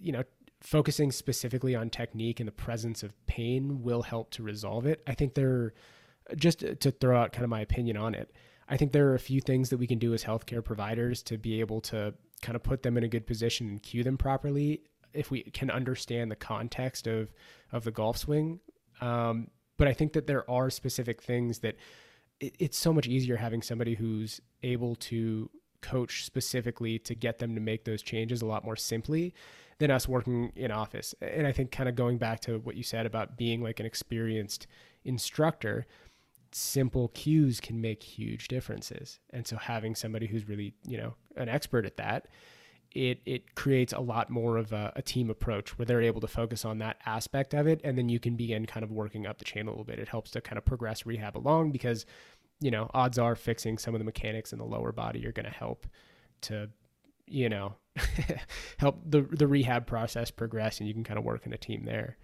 [0.00, 0.22] you know,
[0.60, 5.02] focusing specifically on technique and the presence of pain will help to resolve it.
[5.06, 5.72] I think there,
[6.36, 8.32] just to throw out kind of my opinion on it,
[8.68, 11.38] I think there are a few things that we can do as healthcare providers to
[11.38, 14.82] be able to kind of put them in a good position and cue them properly
[15.14, 17.32] if we can understand the context of
[17.72, 18.60] of the golf swing.
[19.00, 21.76] Um, but I think that there are specific things that
[22.40, 25.48] it, it's so much easier having somebody who's able to
[25.80, 29.32] coach specifically to get them to make those changes a lot more simply
[29.78, 31.14] than us working in office.
[31.22, 33.86] And I think kind of going back to what you said about being like an
[33.86, 34.66] experienced
[35.04, 35.86] instructor,
[36.50, 39.20] simple cues can make huge differences.
[39.30, 42.26] And so having somebody who's really, you know, an expert at that
[42.98, 46.26] it it creates a lot more of a, a, team approach where they're able to
[46.26, 47.80] focus on that aspect of it.
[47.84, 50.00] And then you can begin kind of working up the chain a little bit.
[50.00, 52.06] It helps to kind of progress rehab along because
[52.60, 55.46] you know odds are fixing some of the mechanics in the lower body are going
[55.46, 55.86] to help
[56.40, 56.68] to
[57.28, 57.76] you know
[58.78, 61.84] help the the rehab process progress and you can kind of work in a team
[61.84, 62.16] there.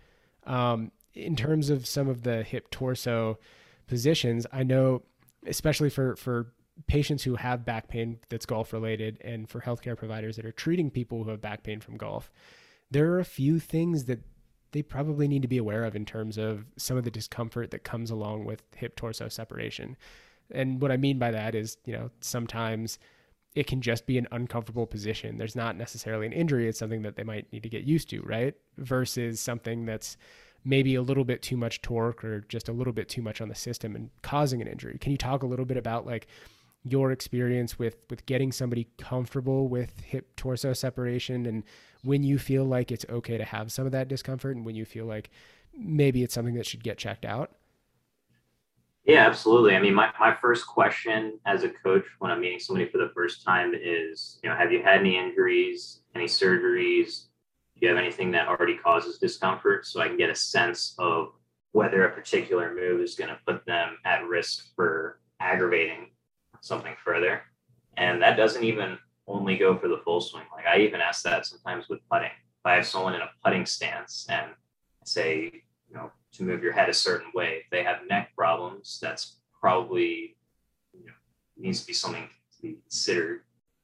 [0.44, 3.38] Um, in terms of some of the hip torso
[3.86, 5.02] positions i know
[5.46, 6.52] especially for for
[6.86, 10.90] patients who have back pain that's golf related and for healthcare providers that are treating
[10.90, 12.30] people who have back pain from golf,
[12.90, 14.20] there are a few things that
[14.72, 17.84] they probably need to be aware of in terms of some of the discomfort that
[17.84, 19.96] comes along with hip torso separation.
[20.50, 22.98] And what I mean by that is, you know, sometimes
[23.54, 25.38] it can just be an uncomfortable position.
[25.38, 28.20] There's not necessarily an injury, it's something that they might need to get used to,
[28.22, 28.54] right?
[28.76, 30.16] Versus something that's
[30.64, 33.48] maybe a little bit too much torque or just a little bit too much on
[33.48, 34.98] the system and causing an injury.
[34.98, 36.26] Can you talk a little bit about like
[36.84, 41.64] your experience with with getting somebody comfortable with hip torso separation and
[42.02, 44.84] when you feel like it's okay to have some of that discomfort and when you
[44.84, 45.30] feel like
[45.76, 47.52] maybe it's something that should get checked out?
[49.04, 49.74] Yeah absolutely.
[49.74, 53.10] I mean my, my first question as a coach when i'm meeting somebody for the
[53.14, 57.26] first time is you know have you had any injuries any surgeries?
[57.74, 61.28] Do you have anything that already causes discomfort so i can get a sense of
[61.72, 66.10] whether a particular move is going to put them at risk for aggravating
[66.64, 67.42] something further.
[67.96, 70.44] And that doesn't even only go for the full swing.
[70.54, 72.28] Like I even ask that sometimes with putting.
[72.28, 74.50] If I have someone in a putting stance and
[75.04, 75.50] say,
[75.88, 79.36] you know, to move your head a certain way, if they have neck problems, that's
[79.60, 80.36] probably
[80.92, 81.12] you know,
[81.56, 83.42] needs to be something to be considered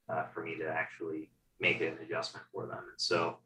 [0.08, 2.78] uh, for me to actually make an adjustment for them.
[2.78, 3.36] And so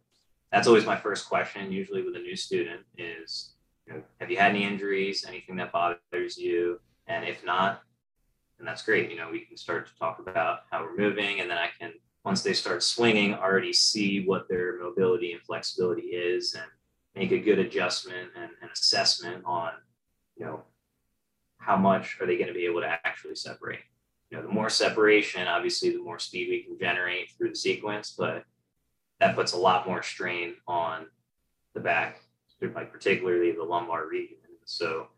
[0.53, 3.55] that's always my first question, usually with a new student, is
[3.87, 6.81] you know, have you had any injuries, anything that bothers you?
[7.07, 7.83] And if not,
[8.65, 9.11] and that's great.
[9.11, 11.93] You know, we can start to talk about how we're moving, and then I can,
[12.25, 16.65] once they start swinging, already see what their mobility and flexibility is, and
[17.15, 19.73] make a good adjustment and, and assessment on,
[20.39, 20.63] you know,
[21.59, 23.81] how much are they going to be able to actually separate.
[24.31, 28.15] You know, the more separation, obviously, the more speed we can generate through the sequence,
[28.17, 28.45] but
[29.21, 31.05] that puts a lot more strain on
[31.75, 32.23] the back,
[32.75, 34.39] like particularly the lumbar region.
[34.65, 35.09] So,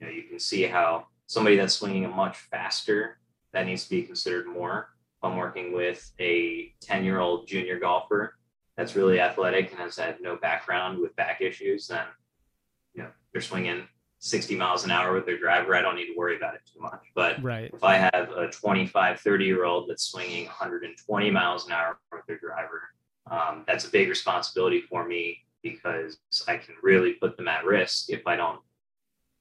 [0.00, 3.18] you know, you can see how somebody that's swinging a much faster,
[3.52, 4.90] that needs to be considered more.
[5.18, 8.34] If I'm working with a 10 year old junior golfer
[8.76, 12.04] that's really athletic and has had no background with back issues, then
[12.94, 15.74] you know they're swinging 60 miles an hour with their driver.
[15.74, 17.00] I don't need to worry about it too much.
[17.14, 17.70] But right.
[17.72, 22.26] if I have a 25, 30 year old that's swinging 120 miles an hour with
[22.26, 22.82] their driver,
[23.30, 28.10] um, that's a big responsibility for me because I can really put them at risk
[28.10, 28.60] if I don't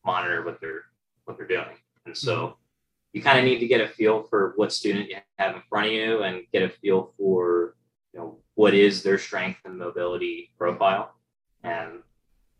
[0.06, 0.86] monitor what they're
[1.26, 1.78] what they're doing.
[2.06, 2.54] And so mm-hmm.
[3.14, 5.88] you kind of need to get a feel for what student you have in front
[5.88, 7.76] of you and get a feel for,
[8.14, 11.14] you know, what is their strength and mobility profile.
[11.64, 12.00] And,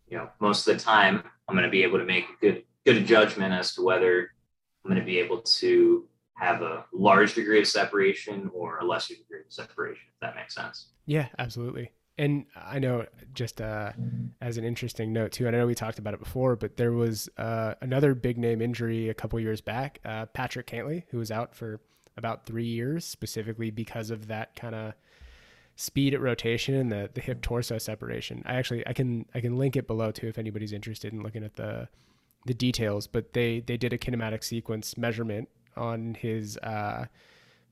[0.08, 2.64] you know, most of the time I'm going to be able to make a good,
[2.86, 4.32] good judgment as to whether
[4.84, 9.16] I'm going to be able to have a large degree of separation or a lesser
[9.16, 10.88] degree of separation, if that makes sense.
[11.06, 11.92] Yeah, absolutely.
[12.18, 13.92] And I know just uh,
[14.42, 16.94] as an interesting note too, and I know we talked about it before, but there
[16.94, 21.30] was uh, another big name injury a couple years back, uh, Patrick Cantlay, who was
[21.30, 21.82] out for
[22.16, 24.94] about three years, specifically because of that kind of
[25.76, 28.42] speed at rotation and the the hip torso separation.
[28.46, 31.44] I actually I can I can link it below too if anybody's interested in looking
[31.44, 31.90] at the
[32.46, 33.08] the details.
[33.08, 37.06] But they they did a kinematic sequence measurement on his uh,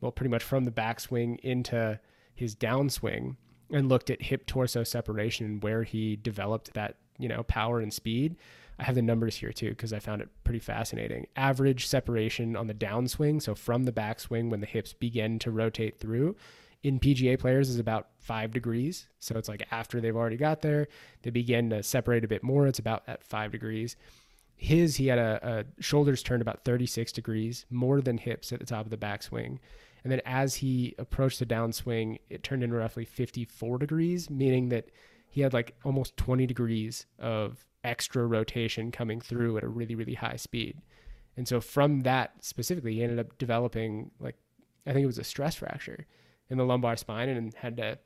[0.01, 1.99] well pretty much from the backswing into
[2.36, 3.38] his downswing
[3.74, 7.93] and looked at hip torso separation and where he developed that, you know, power and
[7.93, 8.38] speed.
[8.80, 11.28] I have the numbers here too because I found it pretty fascinating.
[11.36, 15.99] Average separation on the downswing, so from the backswing when the hips begin to rotate
[15.99, 16.36] through,
[16.84, 19.07] in PGA players is about five degrees.
[19.19, 20.88] So it's like after they've already got there,
[21.21, 22.67] they begin to separate a bit more.
[22.67, 23.95] It's about at five degrees.
[24.56, 28.66] His he had a, a, shoulders turned about 36 degrees more than hips at the
[28.66, 29.60] top of the backswing.
[30.04, 34.89] And then as he approached the downswing it turned in roughly 54 degrees meaning that
[35.30, 40.14] he had like almost 20 degrees of extra rotation coming through at a really really
[40.14, 40.82] high speed.
[41.36, 44.36] And so from that specifically he ended up developing like
[44.86, 46.06] i think it was a stress fracture
[46.49, 47.97] in the lumbar spine and had to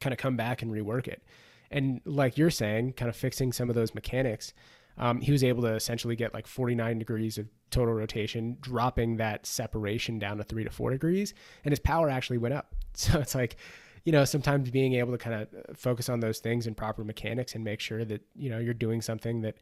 [0.00, 1.22] kind of come back and rework it.
[1.70, 4.52] And like you're saying kind of fixing some of those mechanics
[5.00, 9.46] um, he was able to essentially get like 49 degrees of total rotation, dropping that
[9.46, 11.32] separation down to three to four degrees,
[11.64, 12.74] and his power actually went up.
[12.92, 13.56] So it's like,
[14.04, 17.54] you know, sometimes being able to kind of focus on those things and proper mechanics
[17.54, 19.56] and make sure that you know you're doing something that,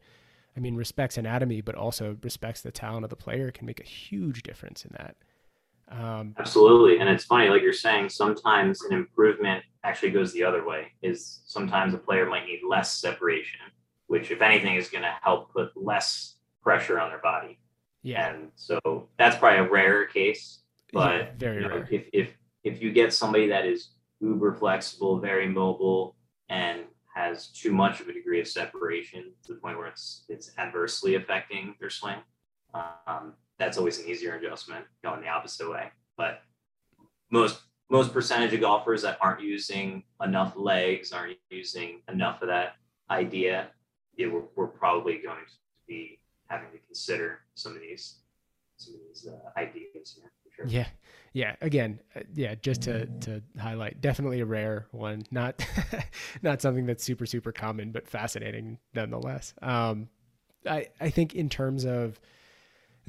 [0.57, 3.83] I mean, respects anatomy, but also respects the talent of the player can make a
[3.83, 5.15] huge difference in that.
[5.89, 10.65] Um, Absolutely, and it's funny, like you're saying, sometimes an improvement actually goes the other
[10.65, 10.87] way.
[11.03, 13.61] Is sometimes a player might need less separation
[14.09, 17.59] which, if anything, is going to help put less pressure on their body.
[18.01, 18.33] Yeah.
[18.33, 20.61] And so that's probably a rarer case.
[20.91, 21.87] But yeah, very you know, rare.
[21.91, 22.33] If, if,
[22.63, 26.15] if you get somebody that is uber flexible, very mobile,
[26.49, 26.81] and
[27.13, 31.15] has too much of a degree of separation to the point where it's it's adversely
[31.15, 32.17] affecting their swing,
[32.73, 35.91] um, that's always an easier adjustment going the opposite way.
[36.17, 36.41] But
[37.29, 42.75] most most percentage of golfers that aren't using enough legs, aren't using enough of that
[43.09, 43.67] idea,
[44.19, 45.53] yeah, we're, we're probably going to
[45.87, 48.17] be having to consider some of these
[48.75, 50.19] some of these uh, ideas.
[50.55, 50.65] Sure.
[50.67, 50.87] Yeah,
[51.31, 51.55] yeah.
[51.61, 52.55] Again, uh, yeah.
[52.55, 55.23] Just to to highlight, definitely a rare one.
[55.31, 55.65] Not
[56.41, 59.53] not something that's super super common, but fascinating nonetheless.
[59.61, 60.09] Um,
[60.69, 62.19] I I think in terms of,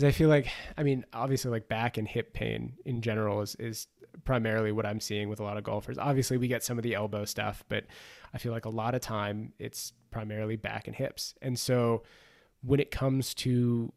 [0.01, 0.47] I feel like,
[0.79, 3.89] I mean, obviously, like back and hip pain in general is is
[4.25, 5.99] primarily what I'm seeing with a lot of golfers.
[5.99, 7.85] Obviously, we get some of the elbow stuff, but
[8.35, 11.35] I feel like a lot of time it's primarily back and hips.
[11.43, 12.03] And so
[12.63, 13.93] when it comes to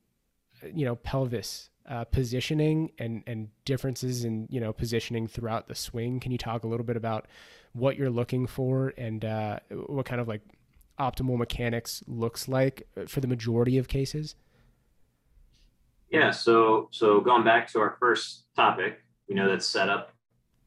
[0.74, 6.20] you know pelvis uh, positioning and and differences in you know positioning throughout the swing,
[6.20, 7.28] can you talk a little bit about
[7.74, 10.42] what you're looking for and uh, what kind of like
[11.00, 14.36] optimal mechanics looks like for the majority of cases?
[16.10, 20.13] Yeah, so so going back to our first topic, we know that setup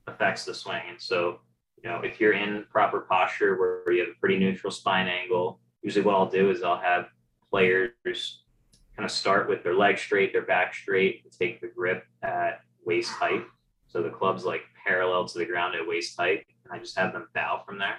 [0.06, 1.40] affects the swing, and so
[1.82, 5.60] you know, if you're in proper posture where you have a pretty neutral spine angle,
[5.82, 7.06] usually what I'll do is I'll have
[7.50, 12.60] players kind of start with their leg straight, their back straight, take the grip at
[12.84, 13.44] waist height.
[13.88, 16.46] So the club's like parallel to the ground at waist height.
[16.64, 17.98] And I just have them bow from there.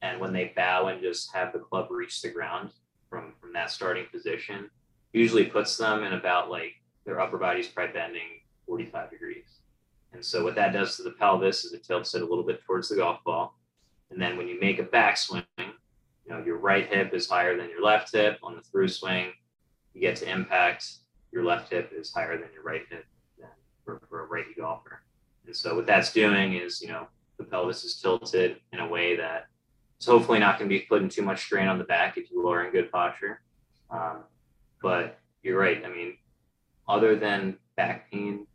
[0.00, 2.70] And when they bow and just have the club reach the ground
[3.10, 4.70] from, from that starting position,
[5.12, 6.72] usually puts them in about like
[7.04, 9.61] their upper body's probably bending 45 degrees.
[10.12, 12.62] And so what that does to the pelvis is it tilts it a little bit
[12.64, 13.58] towards the golf ball.
[14.10, 15.66] And then when you make a backswing, you
[16.28, 19.32] know, your right hip is higher than your left hip on the through swing.
[19.94, 20.86] You get to impact,
[21.32, 23.04] your left hip is higher than your right hip
[23.84, 25.02] for, for a righty golfer.
[25.46, 27.08] And so what that's doing is, you know,
[27.38, 29.46] the pelvis is tilted in a way that
[29.96, 32.46] it's hopefully not going to be putting too much strain on the back if you
[32.48, 33.40] are in good posture.
[33.90, 34.24] Um,
[34.80, 35.84] but you're right.
[35.84, 36.16] I mean,
[36.88, 38.46] other than back pain,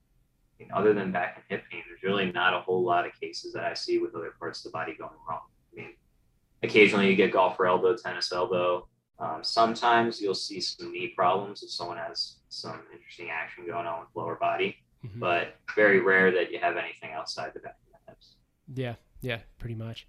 [0.74, 3.64] other than back and hip pain, there's really not a whole lot of cases that
[3.64, 5.42] I see with other parts of the body going wrong.
[5.74, 5.90] I mean,
[6.64, 8.88] occasionally you get golfer elbow, tennis elbow.
[9.20, 14.02] Um, sometimes you'll see some knee problems if someone has some interesting action going on
[14.02, 15.20] with lower body, mm-hmm.
[15.20, 18.36] but very rare that you have anything outside the back of the hips.
[18.76, 20.08] Yeah, yeah, pretty much.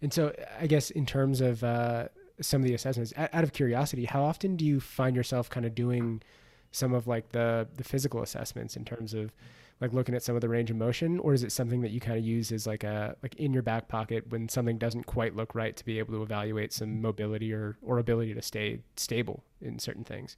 [0.00, 2.08] And so I guess in terms of uh,
[2.40, 5.74] some of the assessments, out of curiosity, how often do you find yourself kind of
[5.74, 6.22] doing
[6.70, 9.32] some of like the the physical assessments in terms of
[9.80, 12.00] like looking at some of the range of motion or is it something that you
[12.00, 15.36] kind of use as like a like in your back pocket when something doesn't quite
[15.36, 19.44] look right to be able to evaluate some mobility or or ability to stay stable
[19.60, 20.36] in certain things?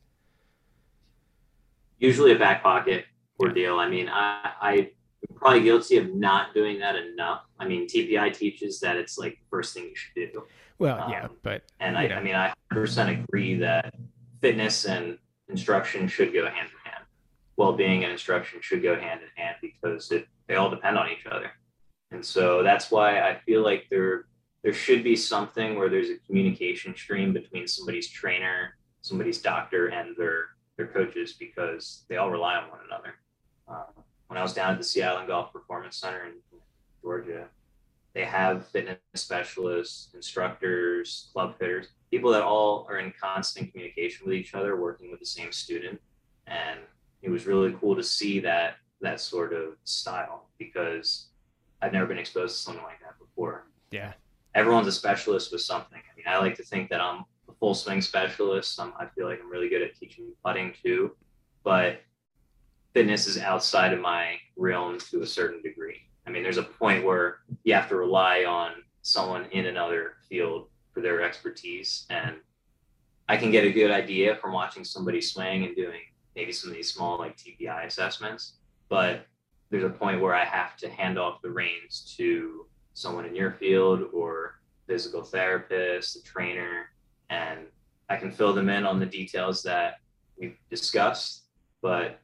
[1.99, 3.07] Usually a back pocket
[3.39, 3.79] ordeal.
[3.79, 4.91] I mean i i
[5.37, 7.43] probably guilty of not doing that enough.
[7.59, 10.45] I mean tpi teaches that it's like the first thing you should do.
[10.79, 13.95] Well um, yeah but and I, I mean i 100% agree that
[14.41, 15.19] fitness and
[15.49, 16.69] instruction should go hand
[17.57, 21.27] well-being and instruction should go hand in hand because it, they all depend on each
[21.27, 21.51] other.
[22.11, 24.27] And so that's why I feel like there
[24.63, 30.15] there should be something where there's a communication stream between somebody's trainer, somebody's doctor, and
[30.17, 33.15] their their coaches because they all rely on one another.
[33.69, 36.35] Uh, when I was down at the Sea Island Golf Performance Center in
[37.03, 37.47] Georgia,
[38.15, 44.35] they have fitness specialists, instructors, club fitters, people that all are in constant communication with
[44.35, 46.01] each other, working with the same student.
[46.47, 46.81] And
[47.23, 51.29] it was really cool to see that that sort of style because
[51.81, 53.67] I've never been exposed to something like that before.
[53.91, 54.13] Yeah.
[54.55, 55.99] Everyone's a specialist with something.
[55.99, 58.79] I mean, I like to think that I'm a full swing specialist.
[58.79, 61.13] Um, I feel like I'm really good at teaching putting too,
[61.65, 62.01] but
[62.93, 66.03] fitness is outside of my realm to a certain degree.
[66.27, 70.69] I mean, there's a point where you have to rely on someone in another field
[70.93, 72.07] for their expertise.
[72.11, 72.37] And
[73.29, 76.01] I can get a good idea from watching somebody swing and doing
[76.37, 78.55] maybe some of these small like TPI assessments.
[78.89, 79.27] But
[79.71, 83.53] there's a point where I have to hand off the reins to someone in your
[83.53, 86.87] field or physical therapist, a trainer,
[87.29, 87.61] and
[88.09, 89.95] I can fill them in on the details that
[90.37, 91.45] we've discussed.
[91.81, 92.19] But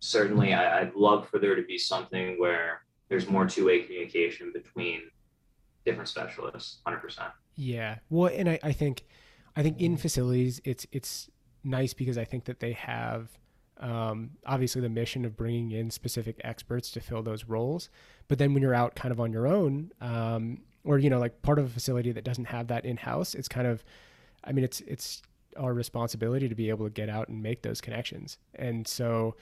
[0.00, 5.02] certainly, I, would love for there to be something where there's more two-way communication between
[5.84, 9.04] different specialists 100% yeah well and I, I think
[9.56, 11.30] i think in facilities it's it's
[11.64, 13.30] nice because i think that they have
[13.78, 17.90] um, obviously the mission of bringing in specific experts to fill those roles.
[18.28, 21.42] But then when you're out kind of on your own um, or you know like
[21.42, 23.82] part of a facility that doesn't have that in house it's kind of
[24.44, 25.20] i mean it's it's
[25.56, 28.38] our responsibility to be able to get out and make those connections.
[28.54, 29.36] And so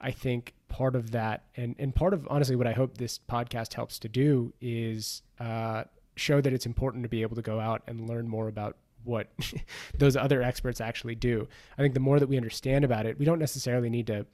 [0.00, 3.74] I think part of that, and and part of honestly what I hope this podcast
[3.74, 5.84] helps to do is uh,
[6.16, 9.28] show that it's important to be able to go out and learn more about what
[9.98, 11.48] those other experts actually do.
[11.78, 14.26] I think the more that we understand about it, we don't necessarily need to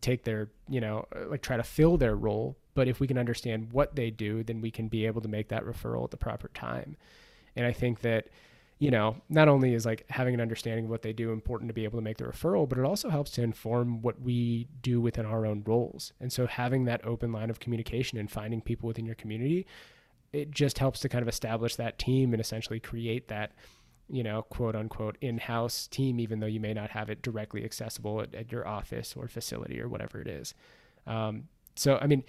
[0.00, 3.18] take their, you know, uh, like try to fill their role, but if we can
[3.18, 6.16] understand what they do, then we can be able to make that referral at the
[6.16, 6.96] proper time.
[7.54, 8.28] And I think that
[8.82, 11.72] you know, not only is like having an understanding of what they do important to
[11.72, 15.00] be able to make the referral, but it also helps to inform what we do
[15.00, 16.12] within our own roles.
[16.18, 19.68] And so having that open line of communication and finding people within your community,
[20.32, 23.52] it just helps to kind of establish that team and essentially create that,
[24.08, 28.20] you know, quote unquote in-house team, even though you may not have it directly accessible
[28.20, 30.54] at, at your office or facility or whatever it is.
[31.06, 31.44] Um,
[31.74, 32.24] so, I mean,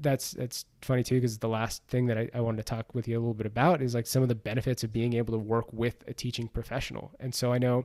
[0.00, 3.06] that's that's funny too because the last thing that I, I, wanted to talk with
[3.06, 5.38] you a little bit about is like some of the benefits of being able to
[5.38, 7.84] work with a teaching professional and so i know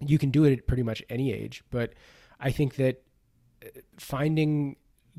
[0.00, 1.94] you can do it at pretty much any age but
[2.40, 3.02] i think that
[3.64, 3.68] uh,
[3.98, 4.76] finding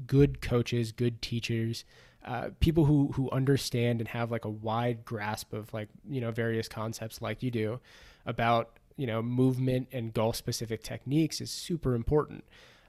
[0.07, 1.83] good coaches good teachers
[2.25, 6.31] uh, people who who understand and have like a wide grasp of like you know
[6.31, 7.79] various concepts like you do
[8.25, 12.43] about you know movement and golf specific techniques is super important.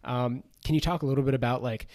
[0.04, 1.86] Um, can you talk a little bit about like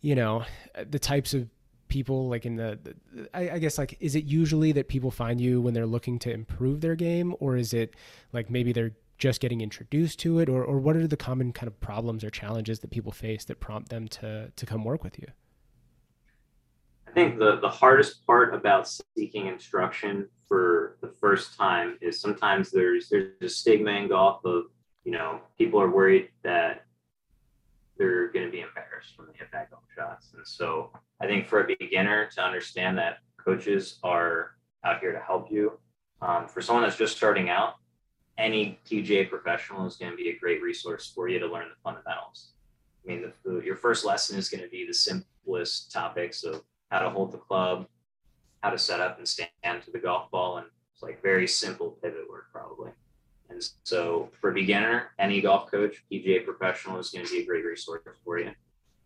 [0.00, 0.44] you know,
[0.88, 1.48] the types of
[1.88, 5.40] people like in the, the I, I, guess like is it usually that people find
[5.40, 7.94] you when they're looking to improve their game or is it
[8.32, 11.66] like maybe they're just getting introduced to it or, or what are the common kind
[11.66, 15.18] of problems or challenges that people face that prompt them to to come work with
[15.18, 15.26] you
[17.10, 22.70] i think the the hardest part about seeking instruction for the first time is sometimes
[22.70, 24.64] there's there's a stigma in golf of
[25.04, 26.84] you know people are worried that
[28.00, 30.32] they're going to be embarrassed when they hit back golf shots.
[30.34, 30.90] And so
[31.20, 34.52] I think for a beginner to understand that coaches are
[34.84, 35.78] out here to help you.
[36.22, 37.74] Um, for someone that's just starting out,
[38.38, 41.74] any PGA professional is going to be a great resource for you to learn the
[41.84, 42.52] fundamentals.
[43.04, 46.62] I mean, the, the, your first lesson is going to be the simplest topics of
[46.90, 47.86] how to hold the club,
[48.62, 49.50] how to set up and stand
[49.84, 52.90] to the golf ball, and it's like very simple pivot work probably.
[53.48, 57.46] And so for a beginner, any golf coach, PGA professional is going to be a
[57.46, 58.50] great resource for you.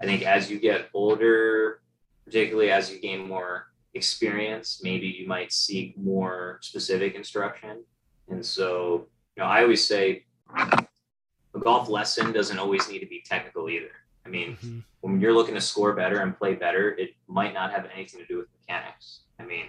[0.01, 1.81] I think as you get older,
[2.25, 7.85] particularly as you gain more experience, maybe you might seek more specific instruction.
[8.29, 9.07] And so,
[9.37, 10.25] you know, I always say
[10.55, 13.93] a golf lesson doesn't always need to be technical either.
[14.27, 14.79] I mean, mm-hmm.
[15.01, 18.27] when you're looking to score better and play better, it might not have anything to
[18.27, 19.21] do with mechanics.
[19.39, 19.67] I mean,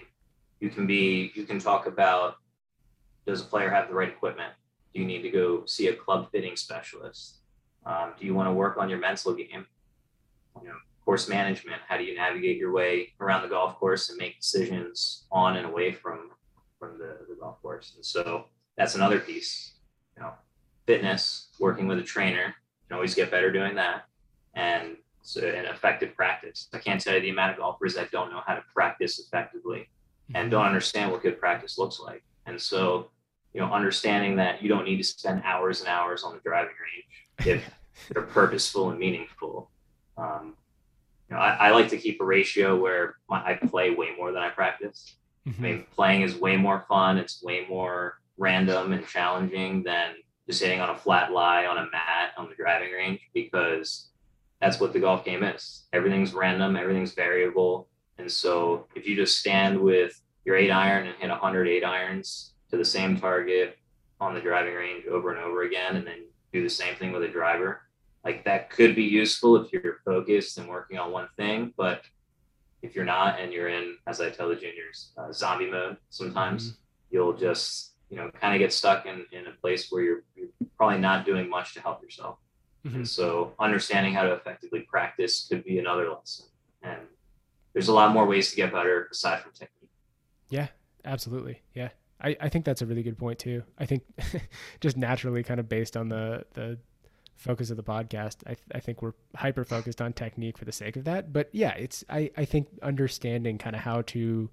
[0.60, 2.36] you can be, you can talk about
[3.26, 4.52] does a player have the right equipment?
[4.94, 7.38] Do you need to go see a club fitting specialist?
[7.84, 9.66] Um, do you want to work on your mental game?
[10.62, 11.80] You know, course management.
[11.86, 15.66] How do you navigate your way around the golf course and make decisions on and
[15.66, 16.30] away from
[16.78, 17.92] from the, the golf course?
[17.96, 18.46] And so
[18.76, 19.74] that's another piece.
[20.16, 20.32] You know,
[20.86, 24.04] fitness, working with a trainer, you can always get better doing that.
[24.56, 26.68] And so an effective practice.
[26.72, 29.88] I can't tell you the amount of golfers that don't know how to practice effectively
[30.34, 30.50] and mm-hmm.
[30.50, 32.24] don't understand what good practice looks like.
[32.46, 33.10] And so
[33.56, 36.74] you know, understanding that you don't need to spend hours and hours on the driving
[36.92, 37.64] range if
[38.10, 39.70] they're purposeful and meaningful.
[40.18, 40.54] Um,
[41.30, 44.30] you know, I, I, like to keep a ratio where my, I play way more
[44.30, 45.16] than I practice.
[45.48, 45.64] Mm-hmm.
[45.64, 47.16] I mean, playing is way more fun.
[47.16, 51.88] It's way more random and challenging than just hitting on a flat lie on a
[51.90, 54.08] mat on the driving range because
[54.60, 55.84] that's what the golf game is.
[55.92, 57.88] Everything's random, everything's variable.
[58.18, 62.76] And so if you just stand with your eight iron and hit 108 irons to
[62.76, 63.78] the same target
[64.20, 67.22] on the driving range over and over again and then do the same thing with
[67.22, 67.82] a driver
[68.24, 72.02] like that could be useful if you're focused and working on one thing but
[72.80, 76.70] if you're not and you're in as i tell the juniors uh, zombie mode sometimes
[76.70, 76.76] mm-hmm.
[77.10, 80.48] you'll just you know, kind of get stuck in, in a place where you're, you're
[80.76, 82.38] probably not doing much to help yourself.
[82.86, 82.96] Mm-hmm.
[82.96, 86.46] And so understanding how to effectively practice could be another lesson.
[86.82, 87.00] And
[87.72, 89.90] there's a lot more ways to get better aside from technique.
[90.48, 90.68] Yeah,
[91.04, 91.62] absolutely.
[91.74, 91.88] Yeah.
[92.20, 93.64] I, I think that's a really good point too.
[93.78, 94.04] I think
[94.80, 96.78] just naturally kind of based on the, the
[97.34, 100.96] focus of the podcast, I, I think we're hyper focused on technique for the sake
[100.96, 101.32] of that.
[101.32, 104.48] But yeah, it's, I, I think understanding kind of how to,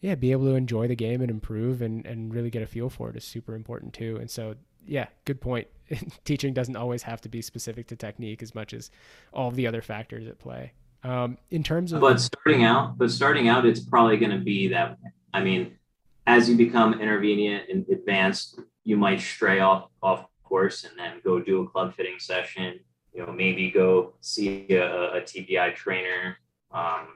[0.00, 2.88] yeah, be able to enjoy the game and improve and, and really get a feel
[2.88, 4.16] for it is super important too.
[4.16, 4.54] And so,
[4.86, 5.68] yeah, good point.
[6.24, 8.90] Teaching doesn't always have to be specific to technique as much as
[9.32, 10.72] all the other factors at play.
[11.02, 14.68] Um, in terms of, but starting out, but starting out, it's probably going to be
[14.68, 14.98] that.
[15.32, 15.78] I mean,
[16.26, 21.40] as you become intermediate and advanced, you might stray off off course and then go
[21.40, 22.80] do a club fitting session.
[23.14, 26.36] You know, maybe go see a, a TPI trainer.
[26.70, 27.08] Um,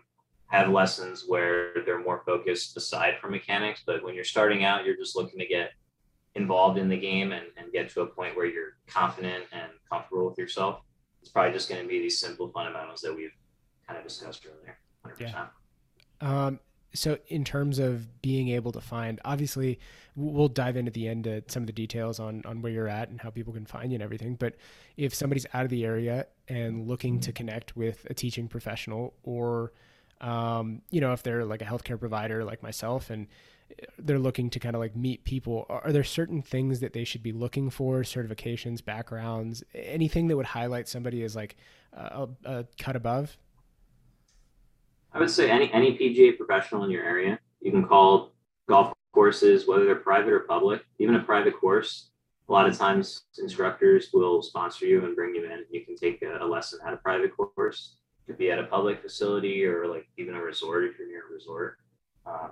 [0.55, 3.83] have lessons where they're more focused aside from mechanics.
[3.85, 5.73] But when you're starting out, you're just looking to get
[6.35, 10.29] involved in the game and, and get to a point where you're confident and comfortable
[10.29, 10.81] with yourself.
[11.21, 13.33] It's probably just going to be these simple fundamentals that we've
[13.87, 14.79] kind of discussed earlier.
[15.07, 15.21] 100%.
[15.21, 15.47] Yeah.
[16.21, 16.61] Um,
[16.95, 19.81] so in terms of being able to find obviously
[20.15, 23.09] we'll dive into the end to some of the details on on where you're at
[23.09, 24.55] and how people can find you and everything but
[24.97, 29.73] if somebody's out of the area and looking to connect with a teaching professional or
[30.21, 33.27] um, you know, if they're like a healthcare provider like myself and
[33.99, 37.23] they're looking to kind of like meet people, are there certain things that they should
[37.23, 41.57] be looking for, certifications, backgrounds, anything that would highlight somebody as like
[41.93, 43.37] a, a cut above?
[45.13, 48.33] I would say any any PGA professional in your area, you can call
[48.69, 52.11] golf courses, whether they're private or public, even a private course.
[52.49, 55.65] A lot of times, instructors will sponsor you and bring you in.
[55.71, 57.97] You can take a, a lesson at a private course
[58.27, 61.33] could be at a public facility or like even a resort if you're near a
[61.33, 61.79] resort.
[62.27, 62.51] Um,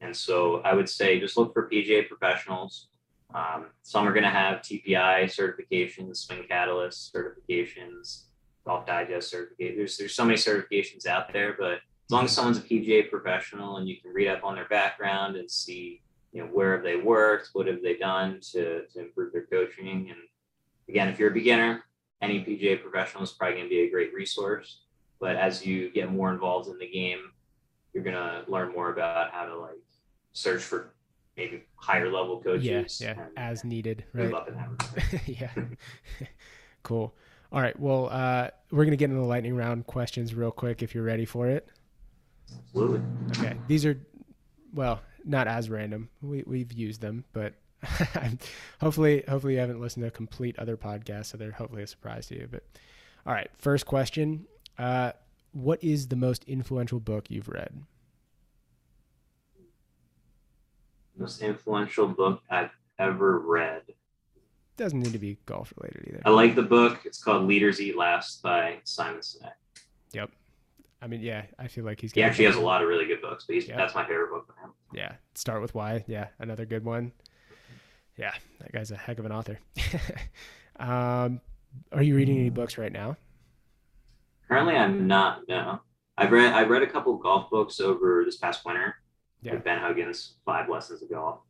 [0.00, 2.88] and so I would say just look for PGA professionals.
[3.34, 8.24] Um, some are going to have TPI certifications, Swing Catalyst certifications,
[8.64, 9.76] Golf Digest certifications.
[9.76, 13.78] There's there's so many certifications out there, but as long as someone's a PGA professional
[13.78, 16.96] and you can read up on their background and see you know where have they
[16.96, 20.18] worked, what have they done to to improve their coaching, and
[20.88, 21.84] again, if you're a beginner,
[22.22, 24.82] any PGA professional is probably going to be a great resource.
[25.18, 27.30] But as you get more involved in the game,
[27.96, 29.78] you're gonna learn more about how to like
[30.34, 30.92] search for
[31.34, 33.00] maybe higher level coaches.
[33.00, 34.34] Yeah, yeah, as needed, right?
[35.26, 35.50] yeah.
[36.82, 37.14] cool.
[37.50, 37.78] All right.
[37.80, 41.24] Well, uh, we're gonna get into the lightning round questions real quick if you're ready
[41.24, 41.68] for it.
[42.54, 43.00] Absolutely.
[43.30, 43.56] Okay.
[43.66, 43.98] These are,
[44.74, 46.10] well, not as random.
[46.20, 47.54] We we've used them, but
[48.78, 52.26] hopefully, hopefully you haven't listened to a complete other podcast, so they're hopefully a surprise
[52.26, 52.46] to you.
[52.50, 52.62] But
[53.26, 54.44] all right, first question:
[54.78, 55.12] uh,
[55.56, 57.72] what is the most influential book you've read?
[61.16, 63.82] Most influential book I've ever read.
[64.76, 66.22] Doesn't need to be golf related either.
[66.26, 67.00] I like the book.
[67.06, 69.52] It's called Leaders Eat Last by Simon Sinek.
[70.12, 70.30] Yep.
[71.00, 72.12] I mean, yeah, I feel like he's.
[72.12, 73.78] He actually has a lot of really good books, but he's, yep.
[73.78, 74.72] that's my favorite book him.
[74.92, 76.04] Yeah, Start with Why.
[76.06, 77.12] Yeah, another good one.
[78.18, 79.58] Yeah, that guy's a heck of an author.
[80.78, 81.40] um,
[81.92, 83.16] are you reading any books right now?
[84.48, 85.42] Currently, I'm not.
[85.48, 85.80] No,
[86.16, 88.96] I've read I've read a couple golf books over this past winter.
[89.42, 89.52] Yeah.
[89.52, 91.40] Like Ben Hogan's Five Lessons of Golf.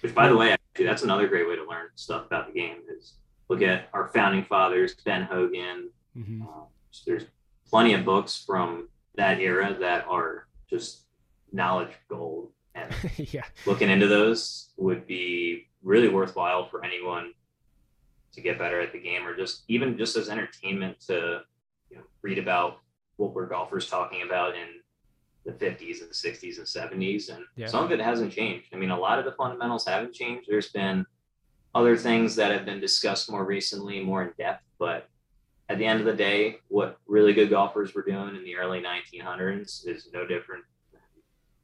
[0.00, 2.78] Which, by the way, actually, that's another great way to learn stuff about the game.
[2.96, 3.14] Is
[3.48, 5.90] look at our founding fathers, Ben Hogan.
[6.16, 6.42] Mm-hmm.
[6.42, 6.64] Uh,
[7.06, 7.24] there's
[7.68, 11.04] plenty of books from that era that are just
[11.52, 13.44] knowledge gold, and yeah.
[13.66, 17.32] looking into those would be really worthwhile for anyone
[18.32, 21.42] to get better at the game, or just even just as entertainment to
[21.92, 22.78] you know, read about
[23.16, 24.66] what were golfers talking about in
[25.44, 27.66] the 50s and 60s and 70s and yeah.
[27.66, 30.70] some of it hasn't changed i mean a lot of the fundamentals haven't changed there's
[30.70, 31.04] been
[31.74, 35.08] other things that have been discussed more recently more in depth but
[35.68, 38.80] at the end of the day what really good golfers were doing in the early
[38.80, 41.00] 1900s is no different than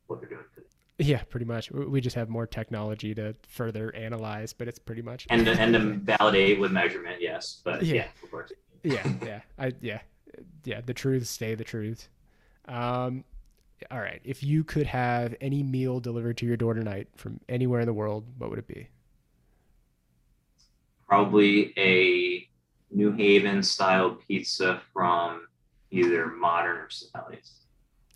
[0.09, 0.66] what they're doing today
[1.01, 1.70] yeah, pretty much.
[1.70, 5.72] We just have more technology to further analyze, but it's pretty much and to, and
[5.72, 5.79] to
[6.18, 7.20] validate with measurement.
[7.20, 8.53] Yes, but yeah, yeah of course.
[8.83, 10.01] Yeah, yeah, I yeah,
[10.64, 12.09] yeah, the truths stay the truth.
[12.66, 13.24] Um,
[13.91, 14.20] all right.
[14.24, 17.93] If you could have any meal delivered to your door tonight from anywhere in the
[17.93, 18.89] world, what would it be?
[21.07, 22.49] Probably a
[22.95, 25.47] New Haven style pizza from
[25.91, 27.53] either Modern or Sally's.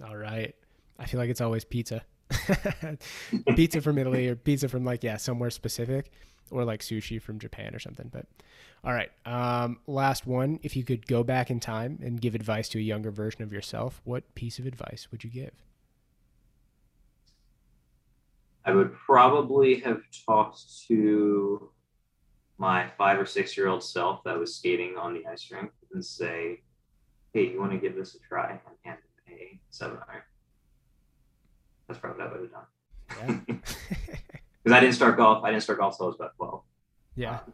[0.04, 0.54] All right.
[0.98, 2.02] I feel like it's always pizza.
[3.56, 6.10] pizza from Italy or pizza from like yeah somewhere specific
[6.52, 8.08] or like sushi from Japan or something.
[8.12, 8.26] But
[8.84, 10.60] all right, um, last one.
[10.62, 13.52] If you could go back in time and give advice to a younger version of
[13.52, 15.52] yourself, what piece of advice would you give?
[18.64, 21.70] I would probably have talked to
[22.58, 26.04] my five or six year old self that was skating on the ice rink and
[26.04, 26.60] say,
[27.32, 28.96] "Hey, you want to give this a try?" and
[29.28, 30.22] a seven iron.
[31.88, 33.44] That's probably what I would have done.
[33.48, 34.16] Yeah.
[34.62, 35.42] Because I didn't start golf.
[35.44, 36.62] I didn't start golf until I was about twelve.
[37.16, 37.34] yeah.
[37.46, 37.52] Um,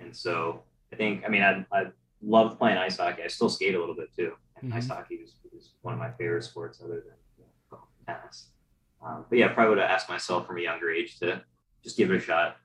[0.00, 1.86] and so I think, I mean, I, I
[2.22, 3.22] loved playing ice hockey.
[3.22, 4.32] I still skate a little bit too.
[4.60, 4.76] And Mhm.
[4.76, 8.16] ice hockey is, is one of my favorite sports other than you know, golf and
[8.16, 8.48] tennis.
[9.04, 11.42] Um, but yeah, probably would have asked myself from a younger age to
[11.82, 12.56] just give it a shot.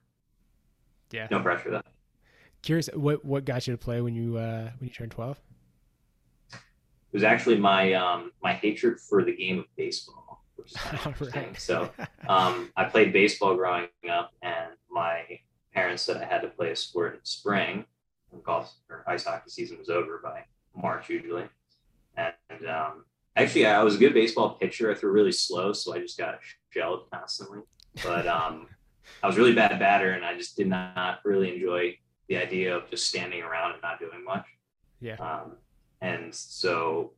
[1.10, 1.28] Yeah.
[1.30, 1.82] No pressure though.
[2.62, 5.38] Curious, what what got you to play when you uh, when you turned twelve?
[6.52, 6.58] It
[7.12, 10.23] was actually my um, my hatred for the game of baseball,
[10.64, 11.56] which is kind of interesting.
[11.58, 11.90] So
[12.28, 15.22] um, I played baseball growing up, and my
[15.72, 17.84] parents said I had to play a sport in spring.
[18.42, 20.42] Golf or ice hockey season was over by
[20.74, 21.44] March usually,
[22.16, 23.04] and um,
[23.36, 24.90] actually I was a good baseball pitcher.
[24.90, 26.40] I threw really slow, so I just got
[26.70, 27.60] shelled constantly.
[28.02, 28.66] But um,
[29.22, 31.96] I was a really bad batter, and I just did not really enjoy
[32.28, 34.46] the idea of just standing around and not doing much.
[35.00, 35.14] yeah.
[35.16, 35.58] Um,
[36.00, 37.12] and so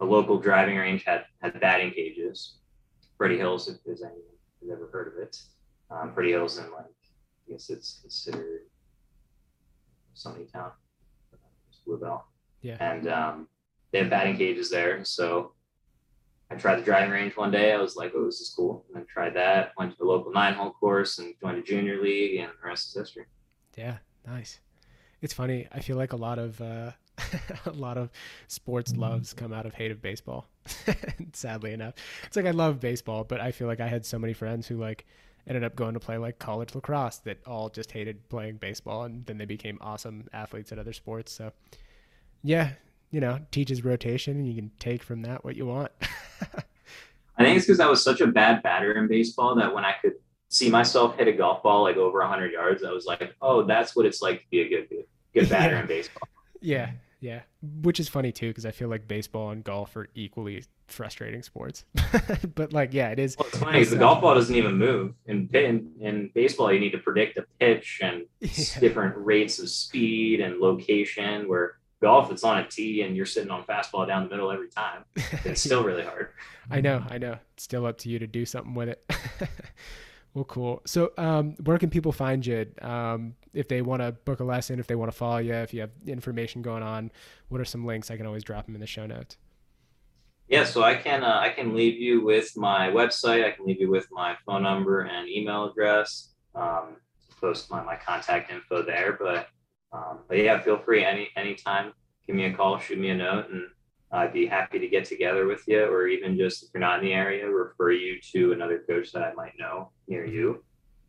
[0.00, 2.58] a local driving range had had batting cages.
[3.16, 4.22] Freddie Hills, if there's anyone
[4.60, 5.38] who's ever heard of it.
[5.90, 8.62] Um, Freddie Hills and like I guess it's considered
[10.14, 10.72] Sunny Town,
[11.84, 12.26] Bluebell.
[12.62, 12.76] Yeah.
[12.80, 13.48] And um,
[13.92, 15.04] they have batting cages there.
[15.04, 15.52] So
[16.50, 17.72] I tried the driving range one day.
[17.72, 18.84] I was like, oh, this is cool.
[18.88, 22.00] And I tried that, went to the local nine hole course and joined a junior
[22.02, 23.26] league, and the rest is history.
[23.76, 24.60] Yeah, nice.
[25.20, 25.66] It's funny.
[25.72, 26.92] I feel like a lot of uh,
[27.66, 28.10] a lot of
[28.48, 29.02] sports mm-hmm.
[29.02, 30.46] loves come out of hate of baseball.
[31.32, 31.94] Sadly enough,
[32.24, 34.76] it's like I love baseball, but I feel like I had so many friends who
[34.76, 35.06] like
[35.46, 39.24] ended up going to play like college lacrosse that all just hated playing baseball, and
[39.26, 41.32] then they became awesome athletes at other sports.
[41.32, 41.52] So,
[42.42, 42.70] yeah,
[43.10, 45.92] you know, teaches rotation, and you can take from that what you want.
[47.38, 49.94] I think it's because I was such a bad batter in baseball that when I
[50.00, 50.14] could
[50.48, 53.94] see myself hit a golf ball like over 100 yards, I was like, oh, that's
[53.94, 55.04] what it's like to be a good
[55.34, 55.80] good batter Yeah.
[55.80, 56.28] in baseball.
[56.60, 56.90] Yeah,
[57.20, 57.40] yeah.
[57.82, 61.84] Which is funny too, because I feel like baseball and golf are equally frustrating sports.
[62.54, 63.36] but like, yeah, it is.
[63.38, 65.14] Well, it's funny 'cause the golf ball doesn't even move.
[65.26, 68.80] In, in in baseball, you need to predict a pitch and Yeah.
[68.80, 71.48] different rates of speed and location.
[71.48, 74.68] Where golf, it's on a tee and you're sitting on fastball down the middle every
[74.68, 75.04] time.
[75.44, 76.28] It's still really hard.
[76.70, 77.38] I know, I know.
[77.54, 79.10] It's still up to you to do something with it.
[80.34, 80.82] well, cool.
[80.84, 82.66] So, um, where can people find you?
[82.82, 85.72] Um, if they want to book a lesson, if they want to follow you, if
[85.72, 87.10] you have information going on,
[87.48, 88.10] what are some links?
[88.10, 89.36] I can always drop them in the show notes.
[90.48, 93.44] Yeah, so I can uh, I can leave you with my website.
[93.44, 96.34] I can leave you with my phone number and email address.
[96.54, 96.96] Um,
[97.40, 99.18] post my, my contact info there.
[99.20, 99.48] But
[99.92, 101.92] um, but yeah, feel free any anytime.
[102.26, 103.64] Give me a call, shoot me a note, and
[104.12, 105.84] I'd be happy to get together with you.
[105.84, 109.22] Or even just if you're not in the area, refer you to another coach that
[109.22, 110.64] I might know near you.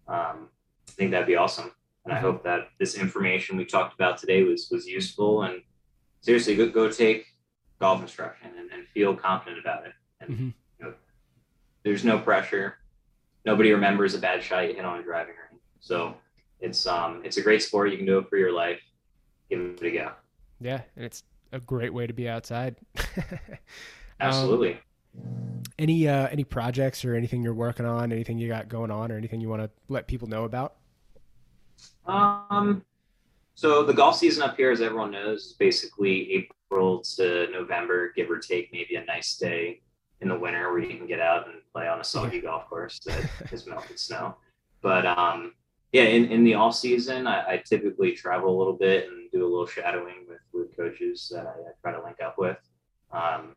[0.07, 0.49] Um,
[0.87, 1.71] I think that'd be awesome.
[2.07, 5.43] And I hope that this information we talked about today was was useful.
[5.43, 5.61] And
[6.21, 7.25] seriously, go go take
[7.81, 9.91] golf instruction and, and feel confident about it.
[10.21, 10.53] And Mhm.
[10.79, 10.93] you know,
[11.83, 12.77] there's no pressure.
[13.45, 15.61] Nobody remembers a bad shot you hit on a driving range.
[15.81, 16.15] So
[16.61, 17.91] it's um it's a great sport.
[17.91, 18.79] You can do it for your life.
[19.49, 20.11] Give it a go.
[20.61, 22.77] Yeah, and it's a great way to be outside.
[24.19, 24.79] Um, Absolutely.
[25.77, 29.15] any uh, any projects or anything you're working on, anything you got going on, or
[29.17, 30.77] anything you want to let people know about?
[32.07, 32.83] Um,
[33.55, 38.29] so the golf season up here, as everyone knows, is basically April to November, give
[38.29, 39.81] or take, maybe a nice day
[40.21, 42.99] in the winter where you can get out and play on a soggy golf course
[43.05, 44.35] that has melted snow.
[44.81, 45.53] But um,
[45.91, 49.45] yeah, in, in the off season, I, I typically travel a little bit and do
[49.45, 52.57] a little shadowing with, with coaches that I, I try to link up with.
[53.11, 53.55] Um,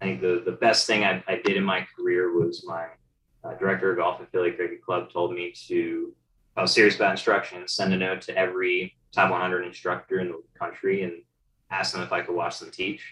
[0.00, 2.86] I think the, the best thing I, I did in my career was my
[3.44, 6.14] uh, director of golf at Philly Cricket Club told me to
[6.56, 10.42] I was serious about instruction, send a note to every top 100 instructor in the
[10.58, 11.22] country and
[11.70, 13.02] ask them if I could watch them teach.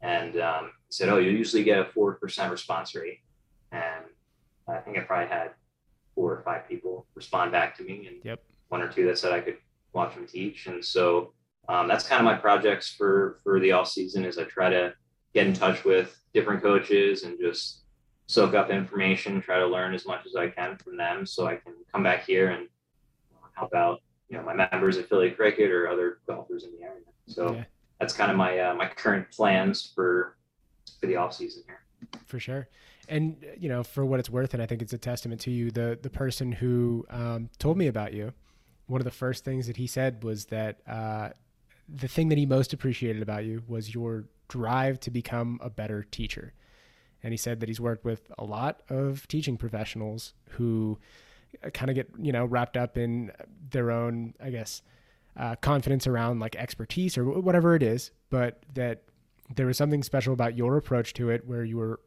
[0.00, 3.20] And um, he said, Oh, you usually get a 4% response rate.
[3.72, 4.04] And
[4.68, 5.50] I think I probably had
[6.14, 8.40] four or five people respond back to me, and Yep.
[8.68, 9.58] one or two that said I could
[9.92, 10.66] watch them teach.
[10.66, 11.32] And so
[11.68, 14.94] um, that's kind of my projects for for the off season is I try to
[15.32, 17.82] get in touch with different coaches and just
[18.26, 21.56] soak up information, try to learn as much as I can from them, so I
[21.56, 22.68] can come back here and
[23.54, 27.02] help out, you know, my members at Philly Cricket or other golfers in the area.
[27.26, 27.64] So Yeah.
[28.00, 30.36] that's kind of my uh, my current plans for
[31.00, 31.80] for the off season here.
[32.26, 32.68] for sure
[33.08, 35.70] and you know for what it's worth and i think it's a testament to you
[35.70, 38.32] the the person who um, told me about you
[38.86, 41.30] one of the first things that he said was that uh,
[41.88, 46.02] the thing that he most appreciated about you was your drive to become a better
[46.02, 46.52] teacher
[47.22, 50.98] And he said that he's worked with a lot of teaching professionals who
[51.72, 53.32] kind of get, you know, wrapped up in
[53.70, 54.82] their own, I guess,
[55.36, 59.02] uh, confidence around like expertise or whatever it is, but that
[59.54, 62.00] there was something special about your approach to it where you were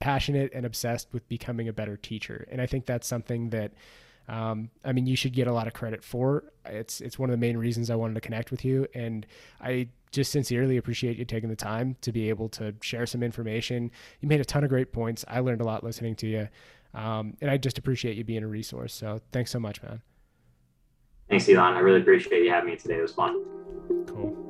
[0.00, 2.46] passionate and obsessed with becoming a better teacher.
[2.50, 3.72] And I think that's something that
[4.28, 6.44] um, I mean, you should get a lot of credit for.
[6.64, 9.26] It's it's one of the main reasons I wanted to connect with you, and
[9.60, 13.90] I just sincerely appreciate you taking the time to be able to share some information.
[14.20, 15.24] You made a ton of great points.
[15.28, 16.48] I learned a lot listening to you,
[16.94, 18.94] um, and I just appreciate you being a resource.
[18.94, 20.02] So thanks so much, man.
[21.28, 21.74] Thanks, Ilan.
[21.74, 22.98] I really appreciate you having me today.
[22.98, 23.42] It was fun.
[24.06, 24.44] Cool.